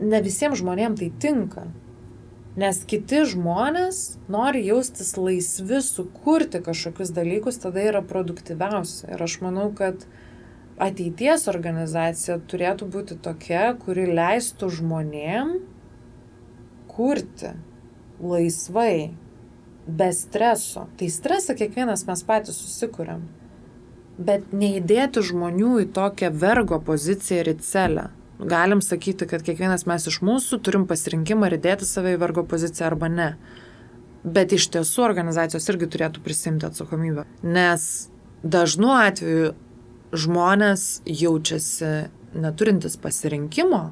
[0.00, 1.66] Ne visiems žmonėms tai tinka.
[2.56, 9.10] Nes kiti žmonės nori jaustis laisvi, sukurti kažkokius dalykus, tada yra produktyviausia.
[9.12, 10.06] Ir aš manau, kad
[10.80, 15.52] ateities organizacija turėtų būti tokia, kuri leistų žmonėm
[16.88, 17.52] kurti
[18.24, 19.12] laisvai,
[19.86, 20.88] be streso.
[20.96, 23.26] Tai stresą kiekvienas mes patys susikūrėm.
[24.16, 28.06] Bet neįdėti žmonių į tokią vergo poziciją ir į celę
[28.38, 32.90] galim sakyti, kad kiekvienas mes iš mūsų turim pasirinkimą ir dėti save į vargo poziciją
[32.90, 33.30] arba ne.
[34.26, 37.26] Bet iš tiesų organizacijos irgi turėtų prisimti atsakomybę.
[37.46, 38.08] Nes
[38.42, 39.52] dažnu atveju
[40.16, 43.84] žmonės jaučiasi neturintis pasirinkimo,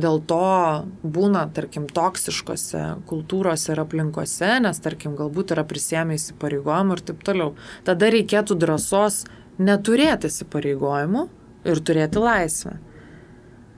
[0.00, 7.04] dėl to būna, tarkim, toksiškose kultūrose ir aplinkose, nes, tarkim, galbūt yra prisėmę įsipareigojimų ir
[7.10, 7.54] taip toliau.
[7.86, 9.22] Tada reikėtų drąsos
[9.62, 11.28] neturėti įsipareigojimų
[11.70, 12.76] ir turėti laisvę.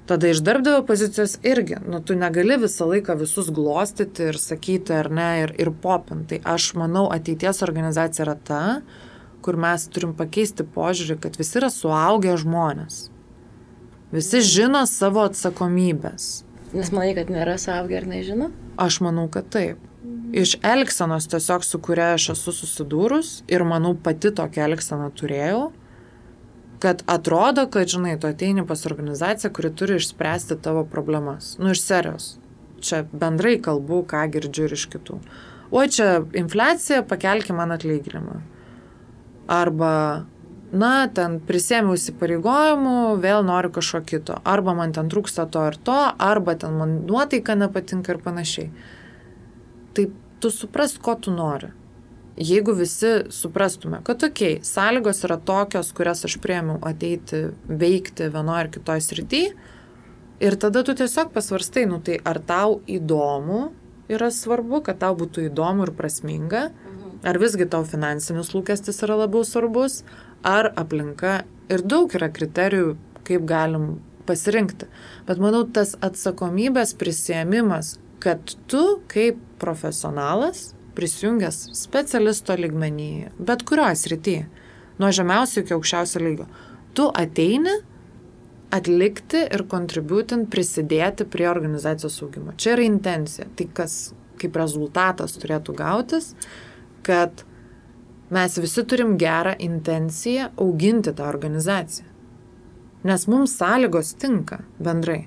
[0.06, 5.10] Tada iš darbdavio pozicijos irgi, nu, tu negali visą laiką visus glostyti ir sakyti ar
[5.10, 6.36] ne ir, ir popinti.
[6.36, 8.62] Tai aš manau, ateities organizacija yra ta,
[9.42, 13.08] kur mes turim pakeisti požiūrį, kad visi yra suaugę žmonės.
[14.14, 16.28] Visi žino savo atsakomybės.
[16.76, 18.52] Nes manai, kad nėra suaugę ar nežino?
[18.78, 19.82] Aš manau, kad taip.
[20.36, 25.70] Iš elgsenos tiesiog, su kuria aš esu susidūrus ir manau pati tokią elgseną turėjau,
[26.78, 31.56] kad atrodo, kad, žinai, tu ateini pas organizaciją, kuri turi išspręsti tavo problemas.
[31.58, 32.36] Nu, iš serijos.
[32.80, 35.18] Čia bendrai kalbu, ką girdžiu ir iš kitų.
[35.70, 38.40] O čia infliacija, pakelkime man atlyginimą.
[39.50, 39.92] Arba,
[40.72, 44.36] na, ten prisėmiau įsipareigojimų, vėl noriu kažko kito.
[44.44, 48.70] Arba man ten trūksta to ir to, arba ten man nuotaika nepatinka ir panašiai.
[49.96, 50.08] Tai
[50.42, 51.72] tu supras, ko tu nori
[52.36, 58.70] jeigu visi suprastume, kad tokiai, sąlygos yra tokios, kurias aš priemiau ateiti, veikti vienoje ar
[58.72, 59.54] kitoje srityje,
[60.44, 63.70] ir tada tu tiesiog pasvarstai, nu tai ar tau įdomu
[64.12, 67.18] yra svarbu, kad tau būtų įdomu ir prasminga, mhm.
[67.26, 70.02] ar visgi tau finansinis lūkestis yra labiau svarbus,
[70.44, 71.40] ar aplinka
[71.72, 74.86] ir daug yra kriterijų, kaip galim pasirinkti.
[75.26, 84.46] Bet manau, tas atsakomybės prisėmimas, kad tu kaip profesionalas prisijungęs specialisto ligmenį, bet kurioje srityje,
[85.02, 86.48] nuo žemiausio iki aukščiausio lygio,
[86.96, 87.76] tu ateini
[88.74, 92.54] atlikti ir kontributin prisidėti prie organizacijos augimo.
[92.58, 93.46] Čia yra intencija.
[93.56, 93.98] Tai kas
[94.40, 96.32] kaip rezultatas turėtų gautis,
[97.06, 97.44] kad
[98.32, 102.08] mes visi turim gerą intenciją auginti tą organizaciją.
[103.06, 105.26] Nes mums sąlygos tinka bendrai.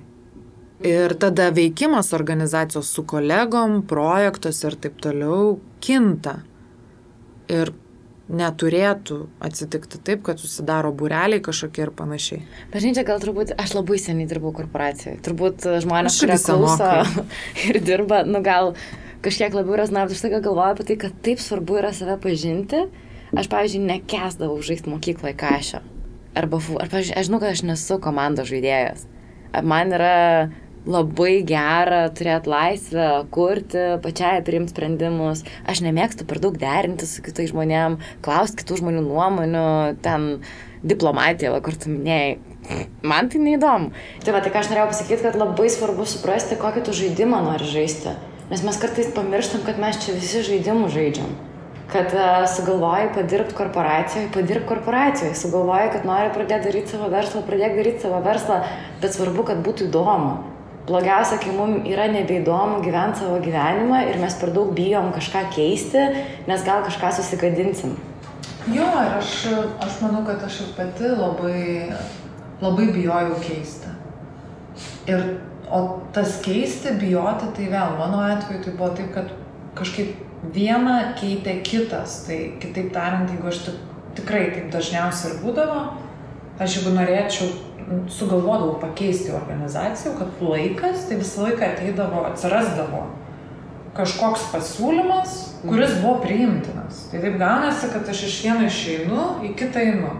[0.86, 6.38] Ir tada veikimas organizacijos su kolegom, projektuose ir taip toliau kinta.
[7.52, 7.74] Ir
[8.30, 12.44] neturėtų atsitikti taip, kad susidaro būreliai kažkokie ir panašiai.
[12.72, 16.90] Bažnyčia gal turbūt, aš labai seniai dirbau korporacijoje, turbūt žmonės, kurie klauso
[17.66, 18.72] ir dirba, nu gal
[19.24, 22.86] kažkiek labiau rezonavo, aš tik galvoju apie tai, kad taip svarbu yra save pažinti.
[23.30, 25.84] Aš, pavyzdžiui, nekesdavau žaisti mokykloje kažio.
[26.38, 29.04] Arba, ar, pavyzdžiui, aš žinau, kad aš nesu komandos žaidėjas.
[29.66, 30.16] Man yra
[30.88, 35.44] labai gera turėti laisvę, kurti, pačiai priimti sprendimus.
[35.68, 39.66] Aš nemėgstu per daug derinti su kitais žmonėm, klausti kitų žmonių nuomonių,
[40.04, 40.30] ten
[40.80, 42.38] diplomatija, kur tu minėjai.
[43.02, 43.92] Man tai neįdomu.
[44.24, 47.68] Tai va, tai ką aš norėjau pasakyti, kad labai svarbu suprasti, kokį tu žaidimą nori
[47.68, 48.16] žaisti.
[48.50, 51.38] Nes mes kartais pamirštam, kad mes čia visi žaidimų žaidžiam
[51.90, 57.74] kad uh, sugalvoji padirbti korporacijoje, padirbti korporacijoje, sugalvoji, kad nori pradėti daryti savo verslą, pradėk
[57.80, 58.60] daryti savo verslą,
[59.02, 60.36] bet svarbu, kad būtų įdomu
[60.90, 66.06] blogiausia, kai mums yra nebeįdomu gyventi savo gyvenimą ir mes per daug bijom kažką keisti,
[66.50, 67.94] nes gal kažką susigadinsim.
[68.68, 69.34] Jo, ir aš,
[69.80, 71.62] aš manau, kad aš ir pati labai,
[72.60, 73.94] labai bijojau keisti.
[75.08, 75.22] Ir,
[75.70, 75.80] o
[76.14, 79.32] tas keisti, bijoti, tai vėl mano atveju tai buvo taip, kad
[79.78, 82.24] kažkaip vieną keitė kitas.
[82.26, 83.64] Tai kitaip tariant, jeigu aš
[84.18, 85.80] tikrai taip dažniausiai ir būdavo,
[86.60, 87.50] aš jeigu norėčiau
[88.08, 93.06] sugalvodavau pakeisti organizaciją, kad laikas, tai visą laiką ateidavo, atsirasdavo
[93.96, 97.06] kažkoks pasiūlymas, kuris buvo priimtinas.
[97.10, 100.12] Tai taip gaunasi, kad aš iš vieno išeinu, į kitą einu.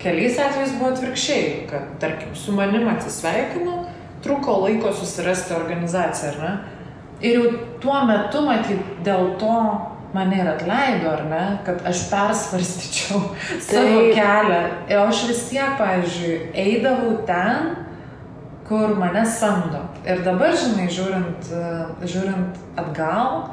[0.00, 3.76] Keliais atvejais buvo atvirkščiai, kad, tarkim, su manim atsisveikinu,
[4.24, 6.52] truko laiko susirasti organizaciją, ar ne?
[7.20, 7.52] Ir jau
[7.82, 9.54] tuo metu, matyt, dėl to
[10.14, 13.20] mane ir atleido, ar ne, kad aš persvarstyčiau
[13.70, 14.62] savo kelią.
[14.88, 17.74] Ir aš vis tiek, pavyzdžiui, eidavau ten,
[18.68, 19.84] kur mane samdo.
[20.08, 21.52] Ir dabar, žinai, žiūrint,
[22.04, 23.46] žiūrint atgal,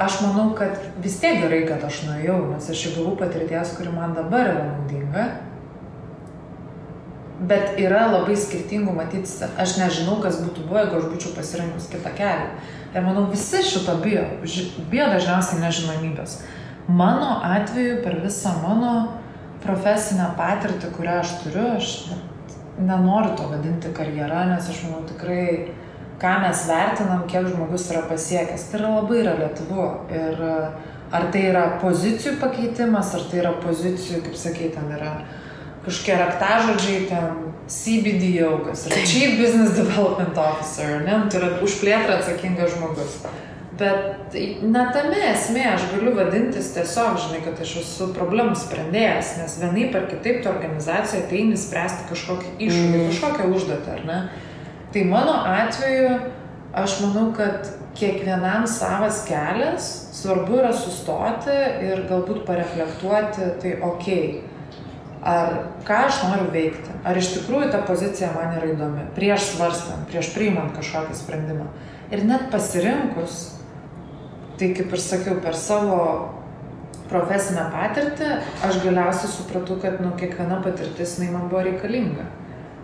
[0.00, 4.16] aš manau, kad vis tiek gerai, kad aš nuėjau, nes aš įgavau patirties, kuri man
[4.16, 5.26] dabar yra naudinga.
[7.44, 9.28] Bet yra labai skirtingų, matyt,
[9.60, 12.52] aš nežinau, kas būtų buvę, jeigu aš būčiau pasirinkus kitą kelią.
[12.94, 14.22] Ir manau, visi šito bijo.
[14.90, 16.38] Bijo dažniausiai nežinomybės.
[16.86, 18.92] Mano atveju, per visą mano
[19.64, 21.94] profesinę patirtį, kurią aš turiu, aš
[22.78, 25.72] nenoriu to vadinti karjera, nes aš manau tikrai,
[26.22, 29.88] ką mes vertinam, kiek žmogus yra pasiekęs, tai yra labai relativu.
[30.14, 30.44] Ir
[31.14, 35.16] ar tai yra pozicijų pakeitimas, ar tai yra pozicijų, kaip sakai, ten yra
[35.84, 41.78] kažkokie raktažodžiai, ten CBDO, kas yra Chief Business Development Officer, ne, nu, tai yra už
[41.80, 43.16] plėtrą atsakingas žmogus.
[43.74, 49.56] Bet na tame esmė, aš galiu vadintis tiesiog, žinai, kad aš esu problemų sprendėjas, nes
[49.62, 53.08] vienaip ar kitaip tu organizacija ateini spręsti kažkokį iššūkį, mm.
[53.10, 54.20] kažkokią užduotį, ar ne?
[54.94, 56.12] Tai mano atveju
[56.84, 59.90] aš manau, kad kiekvienam savas kelias,
[60.20, 61.54] svarbu yra sustoti
[61.88, 64.26] ir galbūt pareflektuoti, tai okei.
[64.28, 64.53] Okay
[65.24, 65.54] ar
[65.88, 70.34] ką aš noriu veikti, ar iš tikrųjų ta pozicija man yra įdomi, prieš svarstant, prieš
[70.36, 71.70] priimant kažkokį sprendimą.
[72.12, 73.54] Ir net pasirinkus,
[74.60, 76.00] tai kaip ir sakiau, per savo
[77.08, 78.30] profesinę patirtį,
[78.68, 82.28] aš galiausiai supratau, kad nu, kiekviena patirtis jinai man buvo reikalinga.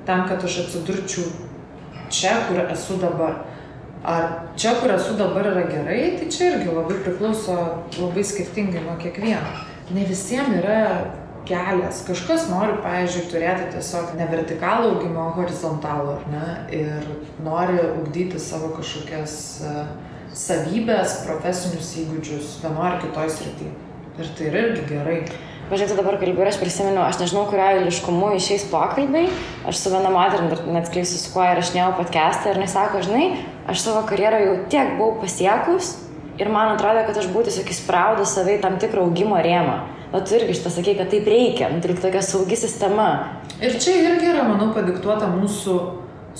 [0.08, 1.28] Tam, kad aš atsidurčiau
[2.10, 3.42] čia, kur esu dabar.
[4.00, 7.56] Ar čia, kur esu dabar yra gerai, tai čia irgi labai priklauso
[7.98, 9.66] labai skirtingai nuo kiekvieno.
[9.92, 10.80] Ne visiems yra
[11.48, 12.02] kelias.
[12.06, 16.48] Kažkas nori, pavyzdžiui, turėti tiesiog ne vertikalų augimą, o horizontalų, ar ne?
[16.76, 17.10] Ir
[17.44, 19.84] nori ugdyti savo kažkokias uh,
[20.36, 23.72] savybės, profesinius įgūdžius vienoje ar kitoje srityje.
[24.20, 25.20] Ir tai yra irgi gerai.
[25.70, 29.28] Pažiūrėjau, dabar kalbėjau ir aš prisimenu, aš nežinau, kurio eiliškumu išeis pokalbiai,
[29.70, 33.28] aš su viena moterim, dar net skleisiu su kuo įrašinėjau podcastą ir nesako, žinai,
[33.70, 35.92] aš savo karjerą jau tiek buvau pasiekus
[36.42, 39.78] ir man atrodo, kad aš būtų tiesiog įspraudęs savai tam tikrą augimo rėmą
[40.12, 43.08] o tu irgi šitą sakei, kad taip reikia, nu, tai tokia saugi sistema.
[43.60, 45.78] Ir čia irgi yra, manau, padiktuota mūsų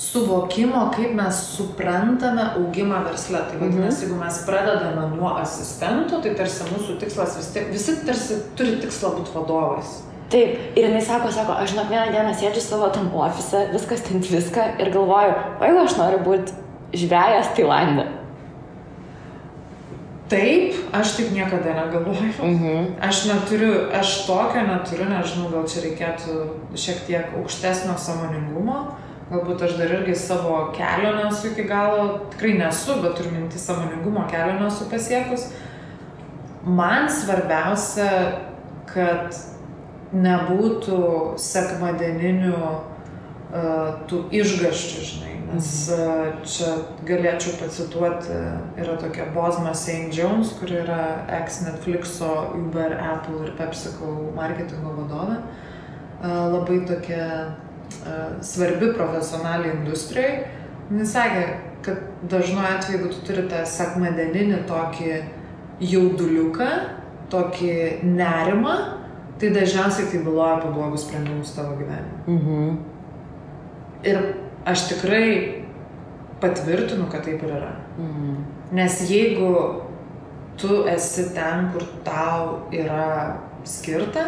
[0.01, 3.43] suvokimo, kaip mes suprantame augimą versle.
[3.51, 4.05] Tai vadinasi, mhm.
[4.07, 9.17] jeigu mes pradedame nuo asistentų, tai tarsi mūsų tikslas vis tiek, visi tarsi turi tikslą
[9.19, 9.99] būti vadovais.
[10.31, 14.23] Taip, ir jinai sako, sako, aš žinok vieną dieną sėdžiu savo tam ofise, viskas ten
[14.23, 16.55] viską ir galvoju, o jeigu aš noriu būti
[17.01, 18.05] žvėjas Tailandė,
[20.31, 22.33] Taip, aš taip niekada negalvoju.
[22.43, 22.85] Mhm.
[23.03, 26.37] Aš neturiu, aš tokio neturiu, nežinau, gal čia reikėtų
[26.79, 28.85] šiek tiek aukštesnio samoningumo.
[29.31, 34.25] Galbūt aš dar irgi savo kelio nesu iki galo, tikrai nesu, bet turiu minti samoningumo
[34.31, 35.49] kelio nesu pasiekus.
[36.67, 38.11] Man svarbiausia,
[38.91, 39.35] kad
[40.15, 41.03] nebūtų
[41.39, 42.57] sekmadieninių
[44.11, 45.33] tų išgaščių, žinai.
[45.51, 46.43] Nes mhm.
[46.47, 46.75] čia
[47.09, 48.37] galėčiau pacituoti,
[48.79, 50.13] yra tokia Bosma St.
[50.15, 55.41] Jones, kuri yra ex Netflixo, Uber, Apple ir PepsiCo marketingo vadovė.
[56.23, 57.27] Labai tokia
[58.45, 60.47] svarbi profesionaliai industrijai.
[60.91, 61.43] Jis sakė,
[61.87, 65.13] kad dažnu atveju, jeigu tu turi tą sekmadieninį tokį
[65.91, 66.71] jauduliuką,
[67.33, 67.75] tokį
[68.05, 68.77] nerimą,
[69.41, 72.23] tai dažniausiai tai byloja apie blogus sprendimus tavo gyvenime.
[72.27, 72.90] Mhm.
[74.05, 74.21] Ir
[74.69, 75.27] aš tikrai
[76.41, 77.75] patvirtinu, kad taip ir yra.
[77.99, 78.37] Mhm.
[78.73, 79.83] Nes jeigu
[80.61, 84.25] tu esi ten, kur tau yra skirta,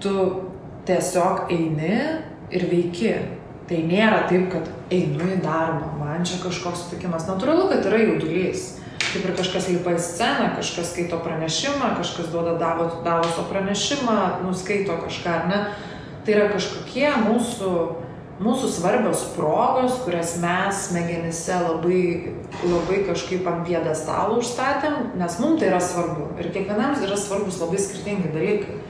[0.00, 0.50] tu
[0.86, 1.96] tiesiog eini
[2.52, 3.14] ir veiki.
[3.64, 7.24] Tai nėra taip, kad einu į darbą, man čia kažkoks sutikimas.
[7.24, 8.74] Natūralu, kad yra jaudulys.
[9.00, 15.36] Kaip ir kažkas lipa į sceną, kažkas skaito pranešimą, kažkas duoda Davoso pranešimą, nuskaito kažką,
[15.38, 15.60] ar ne.
[16.26, 17.70] Tai yra kažkokie mūsų,
[18.42, 22.00] mūsų svarbios progos, kurias mes smegenyse labai,
[22.64, 26.32] labai kažkaip ant piedestalų užstatėm, nes mums tai yra svarbu.
[26.42, 28.80] Ir kiekvienam yra svarbus labai skirtingi dalykai.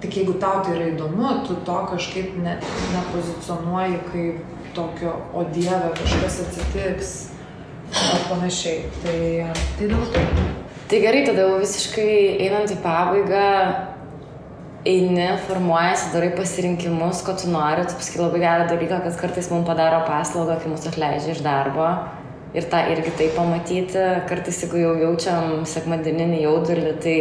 [0.00, 2.56] Tik jeigu tau tai yra įdomu, tu to kažkaip ne,
[2.94, 7.14] nepozicionuoji kaip tokio, o Dieve, kažkas atsitiks
[7.90, 8.86] ar panašiai.
[9.02, 9.20] Tai,
[9.76, 10.24] tai dėl to.
[10.90, 12.12] Tai gerai, tada jau visiškai
[12.46, 13.50] einant į pabaigą,
[14.84, 19.68] eini, formuojasi, darai pasirinkimus, ko tu nori, tu pasakai labai gerą dalyką, kad kartais mums
[19.68, 21.90] padaro paslaugą, kai mus atleidžia iš darbo
[22.56, 24.04] ir tą irgi tai pamatyti.
[24.30, 27.16] Kartais, jeigu jau jaučiam sekmadieninį jaudulį, tai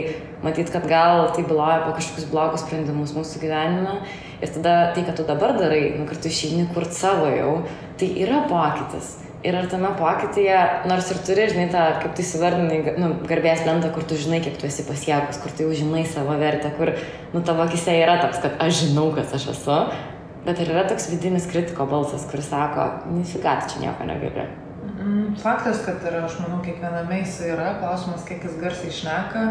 [0.46, 4.00] matyt, kad gal tai byloja apie kažkokius blogus sprendimus mūsų gyvenime.
[4.40, 7.58] Ir tada tai, ką tu dabar darai, nu, kad tu išeini kur savo jau,
[8.00, 9.18] tai yra pokytis.
[9.40, 10.56] Ir ar tame pokytyje,
[10.92, 14.58] nors ir turi, žinai, tą, kaip tai suvardinai, nu, garbės lentą, kur tu žinai, kiek
[14.60, 16.92] tu esi pasiekus, kur tu jau žinai savo vertę, kur,
[17.32, 19.78] nu, tavo akise yra toks, kad aš žinau, kas aš esu,
[20.44, 24.50] bet ar yra toks vidinis kritiko balsas, kuris sako, nesigat, čia nieko negali.
[25.00, 29.46] Mm, faktas, kad yra, aš manau, kiekviename jis yra, klausimas, kiek jis garsiai šneka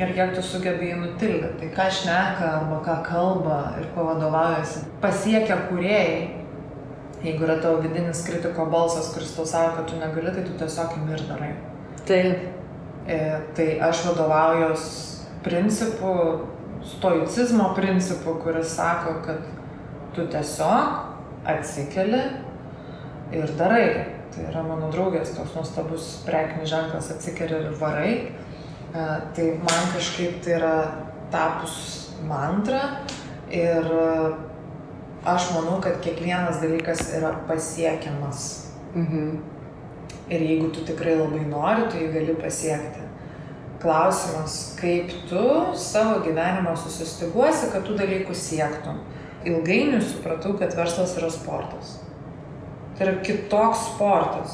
[0.00, 1.60] ir kiek tu sugebi jį nutildyti.
[1.60, 6.45] Tai ką šneka arba ką kalba ir kuo vadovaujasi, pasiekia kuriejai.
[7.26, 10.94] Jeigu yra tavo vidinis kritiko balsas, kuris tau sako, kad tu negali, tai tu tiesiog
[11.00, 11.52] įmir darai.
[12.06, 12.52] Taip.
[13.06, 13.18] E,
[13.54, 14.86] tai aš vadovaujos
[15.44, 16.12] principu,
[16.86, 19.42] stoicizmo principu, kuris sako, kad
[20.14, 22.22] tu tiesiog atsikeli
[23.34, 23.88] ir darai
[24.36, 28.10] Tai yra mano draugės toks nuostabus prekinis ženklas atsikeri ir varai.
[28.92, 30.74] E, tai man kažkaip tai yra
[31.32, 31.76] tapus
[32.28, 32.82] mantra
[33.48, 33.88] ir
[35.26, 38.46] aš manau, kad kiekvienas dalykas yra pasiekiamas.
[38.94, 39.36] Mhm.
[40.30, 43.04] Ir jeigu tu tikrai labai nori, tu jį gali pasiekti.
[43.82, 45.44] Klausimas, kaip tu
[45.78, 48.98] savo gyvenimą susistiguosi, kad tų dalykų siektum.
[49.46, 51.98] Ilgainiui supratau, kad verslas yra sportas
[52.98, 54.52] Tai yra kitoks sportas.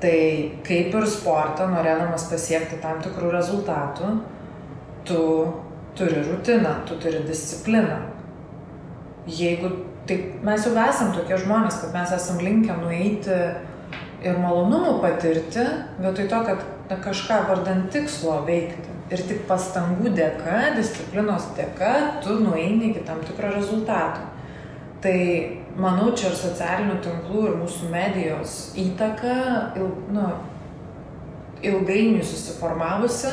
[0.00, 0.18] Tai
[0.64, 4.10] kaip ir sportą, norėdamas pasiekti tam tikrų rezultatų,
[5.08, 5.20] tu
[5.96, 8.00] turi rutiną, tu turi discipliną.
[9.24, 9.70] Jeigu
[10.08, 13.38] taip, mes jau esam tokie žmonės, kad mes esam linkę nueiti
[14.24, 15.64] ir malonumų patirti,
[16.00, 18.92] vietoj to, kad na, kažką vardant tikslo veikti.
[19.12, 24.24] Ir tik pastangų dėka, disciplinos dėka, tu nueini iki tam tikro rezultato.
[25.04, 25.18] Tai
[25.76, 29.34] manau, čia ir socialinių tinklų, ir mūsų medijos įtaka
[29.76, 30.28] il, nu,
[31.64, 33.32] ilgainiui susiformavusi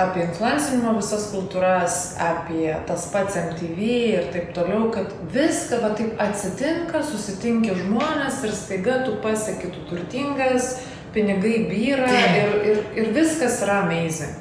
[0.00, 6.20] apie influencinimo visas kultūras, apie tas pats MTV ir taip toliau, kad viską va taip
[6.22, 10.78] atsitinka, susitinki žmonės ir staiga tu pasieki, tu turtingas,
[11.12, 14.38] pinigai vyra ir, ir, ir viskas yra amazing.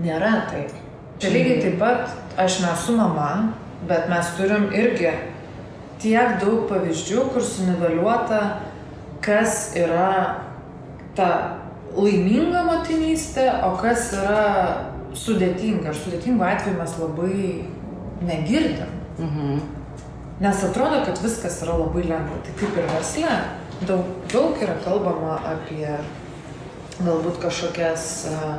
[0.00, 0.72] Nėra taip.
[1.20, 3.52] Čia lygiai taip pat aš nesu mama,
[3.88, 5.12] bet mes turim irgi
[6.00, 8.40] tiek daug pavyzdžių, kur suniveliuota,
[9.24, 10.10] kas yra
[11.16, 11.30] ta
[11.94, 14.42] laiminga motinystė, o kas yra
[15.16, 15.92] sudėtinga.
[15.92, 17.40] Ir sudėtingų atveju mes labai
[18.26, 18.92] negirdim.
[19.18, 19.64] Mhm.
[20.40, 22.42] Nes atrodo, kad viskas yra labai lengva.
[22.44, 23.36] Tai kaip ir versle.
[23.88, 25.88] Daug, daug yra kalbama apie
[26.96, 28.52] galbūt kažkokias uh,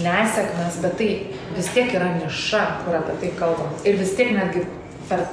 [0.00, 1.08] nesėkmes, bet tai
[1.52, 3.72] vis tiek yra niša, kur apie tai kalbam.
[3.84, 4.64] Ir vis tiek netgi
[5.08, 5.26] per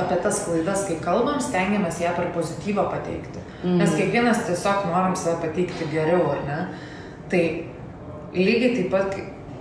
[0.00, 3.42] apie tas klaidas, kai kalbam, stengiamės ją per pozityvą pateikti.
[3.64, 3.80] Mm.
[3.80, 6.60] Nes kiekvienas tiesiog norim save pateikti geriau, ar ne?
[7.30, 7.42] Tai
[8.34, 9.18] lygiai taip pat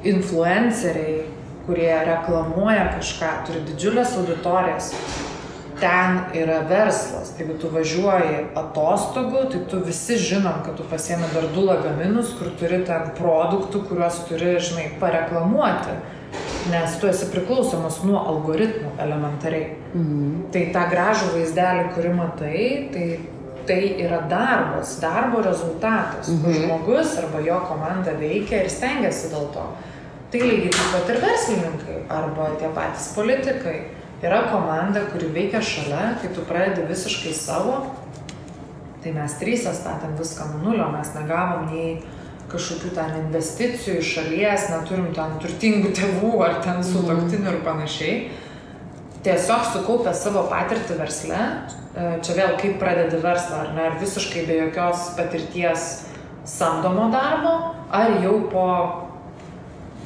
[0.07, 1.25] influenceriai,
[1.65, 4.93] kurie reklamuoja kažką, turi didžiulės auditorijas,
[5.79, 7.33] ten yra verslas.
[7.35, 12.31] Tai jeigu tu važiuoji atostogų, tai tu visi žinom, kad tu pasiemi dar du lagaminus,
[12.39, 15.99] kur turi ten produktų, kuriuos turi, žinai, pareklamuoti
[16.69, 19.73] nes tu esi priklausomas nuo algoritmų elementariai.
[19.93, 20.31] Mhm.
[20.53, 23.07] Tai tą gražų vaizdelį, kurį matai, tai,
[23.69, 26.27] tai yra darbas, darbo rezultatas.
[26.27, 26.53] Mhm.
[26.53, 29.65] Žmogus arba jo komanda veikia ir stengiasi dėl to.
[30.33, 33.77] Tai lygiai taip pat ir verslininkai arba tie patys politikai.
[34.25, 37.77] Yra komanda, kuri veikia šalia, kai tu pradedi visiškai savo,
[39.03, 42.01] tai mes trys statėm viską nuo nulio, mes negavom nei
[42.49, 46.89] kažkokių ten investicijų iš šalies, neturim ten turtingų tėvų ar ten mhm.
[46.89, 48.15] sutoktinių ir panašiai.
[49.19, 51.39] Tiesiog sukaupę savo patirtį versle,
[51.91, 55.87] e, čia vėl kaip pradedi verslą, ar ne, ar visiškai be jokios patirties
[56.47, 57.55] samdomo darbo,
[57.91, 58.67] ar jau po,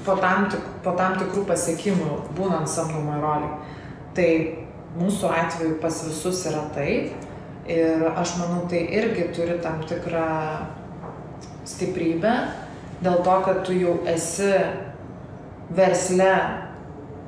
[0.06, 3.54] po, tam, tik, po tam tikrų pasiekimų būnant samdomo roliai.
[4.18, 4.30] Tai
[4.98, 7.14] mūsų atveju pas visus yra taip
[7.70, 10.26] ir aš manau, tai irgi turi tam tikrą
[11.70, 12.34] stiprybę,
[13.06, 14.52] dėl to, kad tu jau esi
[15.74, 16.34] versle,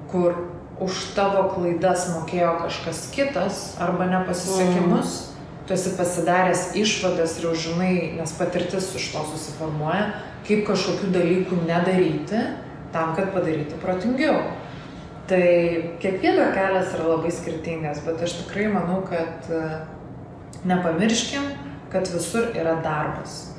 [0.09, 5.47] kur už tavo klaidas mokėjo kažkas kitas arba nepasisekimus, mm.
[5.67, 10.11] tu esi pasidaręs išvadas ir jau žinai, nes patirtis iš to susiformuoja,
[10.47, 12.43] kaip kažkokių dalykų nedaryti
[12.93, 14.37] tam, kad padaryti protingiau.
[15.25, 15.45] Tai
[16.03, 19.63] kiekvieno kelias yra labai skirtingas, bet aš tikrai manau, kad e,
[20.69, 21.47] nepamirškim,
[21.89, 23.55] kad visur yra darbas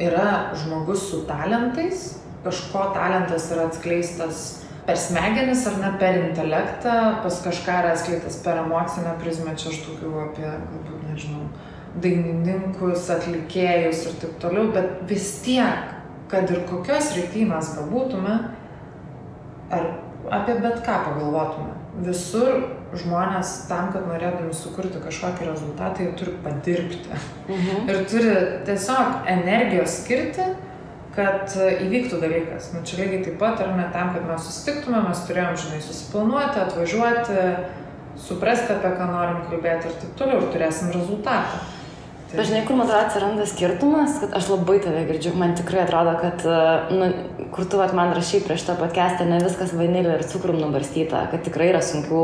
[0.00, 7.36] yra žmogus su talentais, kažko talentas yra atskleistas per smegenis ar ne per intelektą, pas
[7.44, 11.44] kažką yra atskleistas per emocinę prizmę, čia aš tokių apie, galbūt, nežinau,
[12.02, 15.92] dainininkus, atlikėjus ir taip toliau, bet vis tiek,
[16.32, 18.34] kad ir kokios rytį mes bebūtume,
[19.78, 19.86] ar
[20.40, 21.76] apie bet ką pagalvotume,
[22.08, 22.50] visur
[22.98, 27.20] žmonės tam, kad norėdami sukurti kažkokį rezultatą, jie turi padirbti.
[27.46, 27.86] Mhm.
[27.86, 28.34] Ir turi
[28.66, 30.50] tiesiog energijos skirti,
[31.14, 32.70] kad įvyktų dalykas.
[32.74, 36.62] Nu, čia lygiai taip pat, ar ne tam, kad mes susitiktume, mes turėjom, žinai, susiplanuoti,
[36.62, 37.44] atvažiuoti,
[38.20, 41.64] suprasti, apie ką norim kalbėti ir taip toliau, ir turėsim rezultatą.
[42.30, 46.12] Tai žinai, kur man atrodo atsiranda skirtumas, kad aš labai tave girdžiu, man tikrai atrodo,
[46.20, 46.58] kad, e,
[46.94, 47.08] nu,
[47.50, 51.42] kur tu vat, man rašai prieš tą podcastą, ne viskas vanilė ir cukrum nubarstyta, kad
[51.42, 52.20] tikrai yra sunkių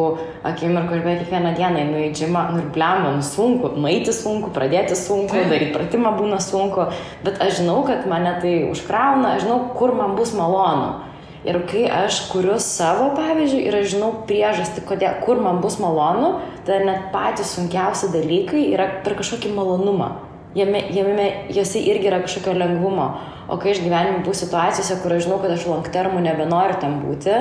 [0.47, 4.53] akimirkų ir beveik kiekvieną dieną einu į džimą, nu ir blemba, nu sunku, maiti sunku,
[4.55, 6.87] pradėti sunku, daryti pratimą būna sunku,
[7.27, 11.01] bet aš žinau, kad mane tai užkrauna, aš žinau, kur man bus malonu.
[11.47, 16.41] Ir kai aš kuriu savo pavyzdžiui ir aš žinau priežastį, kodėl, kur man bus malonu,
[16.67, 20.11] tada net patys sunkiausi dalykai yra per kažkokį malonumą.
[20.57, 23.11] Jame, jame, jose irgi yra kažkokio lengvumo.
[23.47, 26.97] O kai aš gyvenime būsiu situacijose, kur aš žinau, kad aš long termų nebenoriu tam
[27.05, 27.37] būti,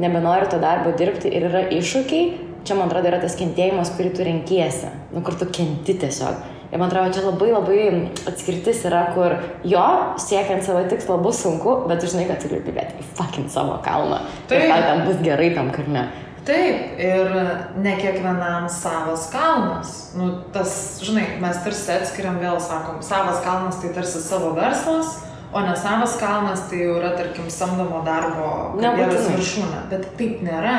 [0.00, 2.30] nebenoriu to darbo dirbti ir yra iššūkiai,
[2.64, 6.59] čia man atrodo yra tas kentėjimas, kurį tu renkiesi, nu kur tu kenti tiesiog.
[6.70, 7.84] Ir man atrodo, čia labai labai
[8.30, 9.34] atskirtis yra, kur
[9.66, 9.86] jo
[10.22, 14.20] siekiant savo tikslo bus sunku, bet žinai, kad turi pilieti į fucking savo kalną.
[14.50, 14.68] Taip.
[14.68, 16.06] Ir tam bus gerai tam kalne.
[16.46, 17.34] Taip, ir
[17.82, 19.90] ne kiekvienam savas kalnas.
[20.16, 20.72] Nu, tas,
[21.04, 25.18] žinai, mes tarsi atskiriam vėl, sakom, savas kalnas tai tarsi savo verslas,
[25.50, 29.88] o ne savas kalnas tai jau yra, tarkim, samdomo darbo karjeros viršūnė.
[29.90, 30.78] Bet taip nėra.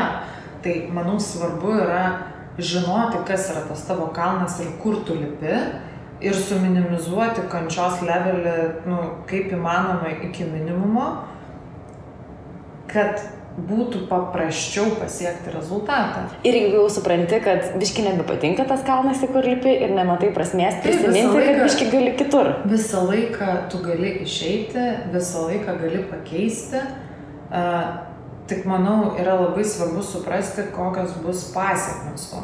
[0.62, 2.04] Tai, manau, svarbu yra
[2.58, 5.56] žinoti, kas yra tas tavo kalnas ir kur tu lipi
[6.22, 8.98] ir suminimizuoti kančios levelį, nu,
[9.30, 11.08] kaip įmanoma iki minimumo,
[12.92, 16.24] kad būtų paprasčiau pasiekti rezultatą.
[16.48, 20.78] Ir jeigu jau supranti, kad biški nebepatinka tas kalnas, į kur lipi ir nematai prasmės
[20.84, 22.54] prisiminti, laiką, kad biški gali kitur.
[22.72, 26.86] Visą laiką tu gali išeiti, visą laiką gali pakeisti.
[27.52, 28.11] Uh,
[28.52, 32.42] Tik manau, yra labai svarbu suprasti, kokios bus pasiekmes to.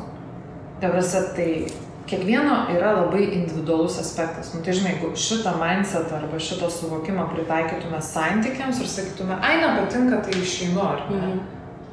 [0.80, 1.50] Tavrasi, tai
[2.08, 4.54] kiekvieno yra labai individualus aspektas.
[4.54, 10.22] Nu, tai žinai, jeigu šitą mindset arba šitą suvokimą pritaikytume santykiams ir sakytume, ai, nepatinka,
[10.24, 11.20] tai išeinu, ar ne?
[11.20, 11.46] Mhm.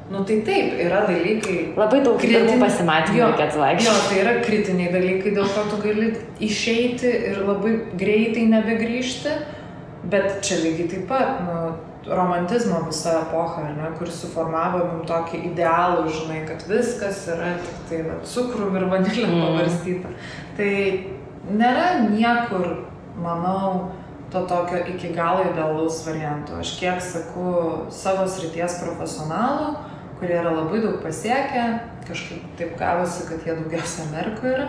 [0.09, 1.73] Nu tai taip, yra dalykai.
[1.75, 2.59] Labai daug kritin...
[2.61, 3.89] pasimatymų, kad vaikščioti.
[3.89, 6.11] Jo, tai yra kritiniai dalykai, dėl ko tu gali
[6.45, 9.33] išeiti ir labai greitai nebegrįžti,
[10.13, 11.57] bet čia lygiai taip pat, nu,
[12.07, 18.01] romantizmo visa epocha, ne, kuris suformavo mums tokį idealų, žinai, kad viskas yra tik tai
[18.05, 19.41] va, cukrum ir vanilė mm.
[19.41, 20.13] pavarstyta.
[20.57, 20.71] Tai
[21.61, 22.67] nėra niekur,
[23.21, 23.91] manau,
[24.33, 26.59] to tokio iki galo idealaus varianto.
[26.61, 29.75] Aš kiek sakau savo srities profesionalų,
[30.19, 31.67] kurie yra labai daug pasiekę,
[32.05, 34.67] kažkaip taip gavosi, kad jie daugiausia Amerikoje yra.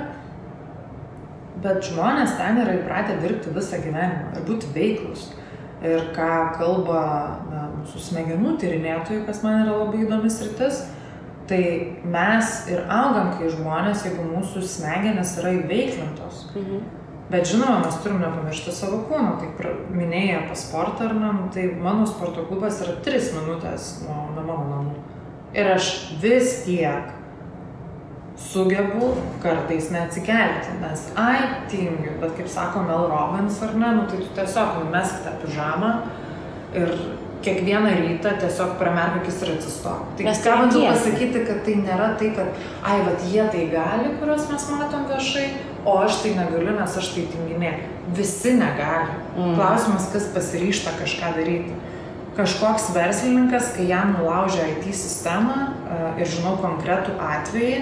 [1.65, 5.31] Bet žmonės ten yra įpratę dirbti visą gyvenimą ir būti veiklus
[5.85, 7.03] ir ką kalba
[7.51, 10.85] na, mūsų smegenų tyrinėtojai, kas man yra labai įdomis rytis,
[11.47, 11.63] tai
[12.05, 16.47] mes ir augam kai žmonės, jeigu mūsų smegenės yra įveiklintos.
[16.55, 16.87] Mhm.
[17.27, 19.33] Bet žinoma, mes turim nepamiršti savo kūno.
[19.41, 24.29] Tai minėjai apie sportą ar ne, nu, tai mano sporto klubas yra 3 minutės nuo,
[24.37, 24.93] nuo mano namų.
[25.57, 25.89] Ir aš
[26.23, 27.11] vis tiek
[28.37, 31.41] sugebu kartais neatsikelti, nes, ai,
[31.71, 35.93] tingiu, bet kaip sako Mel Robbins ar ne, nu tai tu tiesiog numesk tą pižamą
[36.77, 36.93] ir
[37.47, 40.05] kiekvieną rytą tiesiog pramerk akis ir atsistok.
[40.17, 44.15] Tai Mes ką bandau pasakyti, kad tai nėra tai, kad, ai, vat jie tai gali,
[44.21, 45.49] kuriuos mes matom viešai,
[45.87, 47.75] o aš tai negaliu, nes aš tai tinginė.
[48.17, 49.15] Visi negali.
[49.37, 49.55] Mm.
[49.59, 51.77] Klausimas, kas pasiryšta kažką daryti.
[52.37, 57.79] Kažkoks verslininkas, kai jam nulaužia IT sistemą e, ir žinau konkretų atvejį,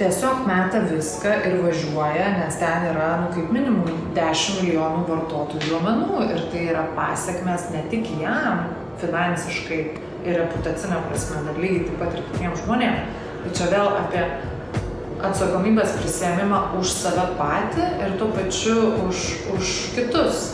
[0.00, 6.22] tiesiog meta viską ir važiuoja, nes ten yra, nu, kaip minimum 10 milijonų vartotojų duomenų
[6.24, 8.70] ir tai yra pasiekmes ne tik jam
[9.02, 9.80] finansiškai
[10.24, 13.18] ir reputacinė prasme, bet lygiai taip pat ir kitiems žmonėms.
[13.42, 14.22] Tai čia vėl apie
[15.28, 20.48] atsakomybės prisėmimą už save patį ir tuo pačiu už, už kitus.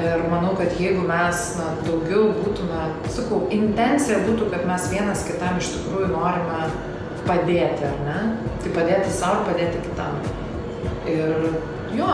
[0.00, 5.58] Ir manau, kad jeigu mes na, daugiau būtume, sakau, intencija būtų, kad mes vienas kitam
[5.60, 6.70] iš tikrųjų norime
[7.30, 8.20] padėti, ar ne?
[8.62, 10.20] Tai padėti savo ir padėti kitam.
[11.10, 12.12] Ir jo,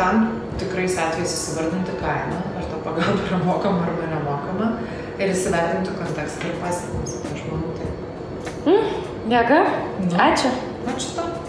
[0.00, 0.28] tam
[0.60, 4.70] tikrais atvejais įsivardinti kainą, ar ta pagalba yra mokama arba nemokama,
[5.20, 7.18] ir įsivertinti kontekstą ir pasiekmes.
[7.32, 7.90] Aš manau, tai.
[9.26, 9.60] Dėka.
[10.06, 10.16] Nu.
[10.28, 10.54] Ačiū.
[10.92, 11.46] Ačiū tau.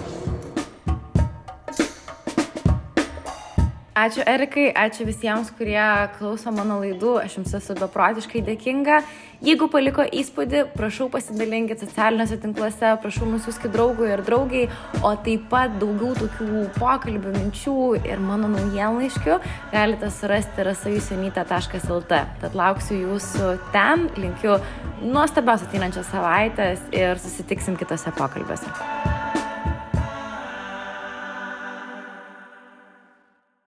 [3.98, 5.82] Ačiū Erikai, ačiū visiems, kurie
[6.20, 9.00] klauso mano laidų, aš jums esu beprotiškai dėkinga.
[9.38, 14.66] Jeigu paliko įspūdį, prašau pasidalinkit socialiniuose tinkluose, prašau nusiųskit draugui ir draugiai,
[15.06, 19.38] o taip pat daugiau tokių pokalbių, minčių ir mano naujienlaiškių
[19.76, 22.24] galite surasti rasajusionytė.lt.
[22.42, 24.58] Tad lauksiu jūsų ten, linkiu
[25.06, 28.74] nuostabios ateinančios savaitės ir susitiksim kitose pokalbiuose.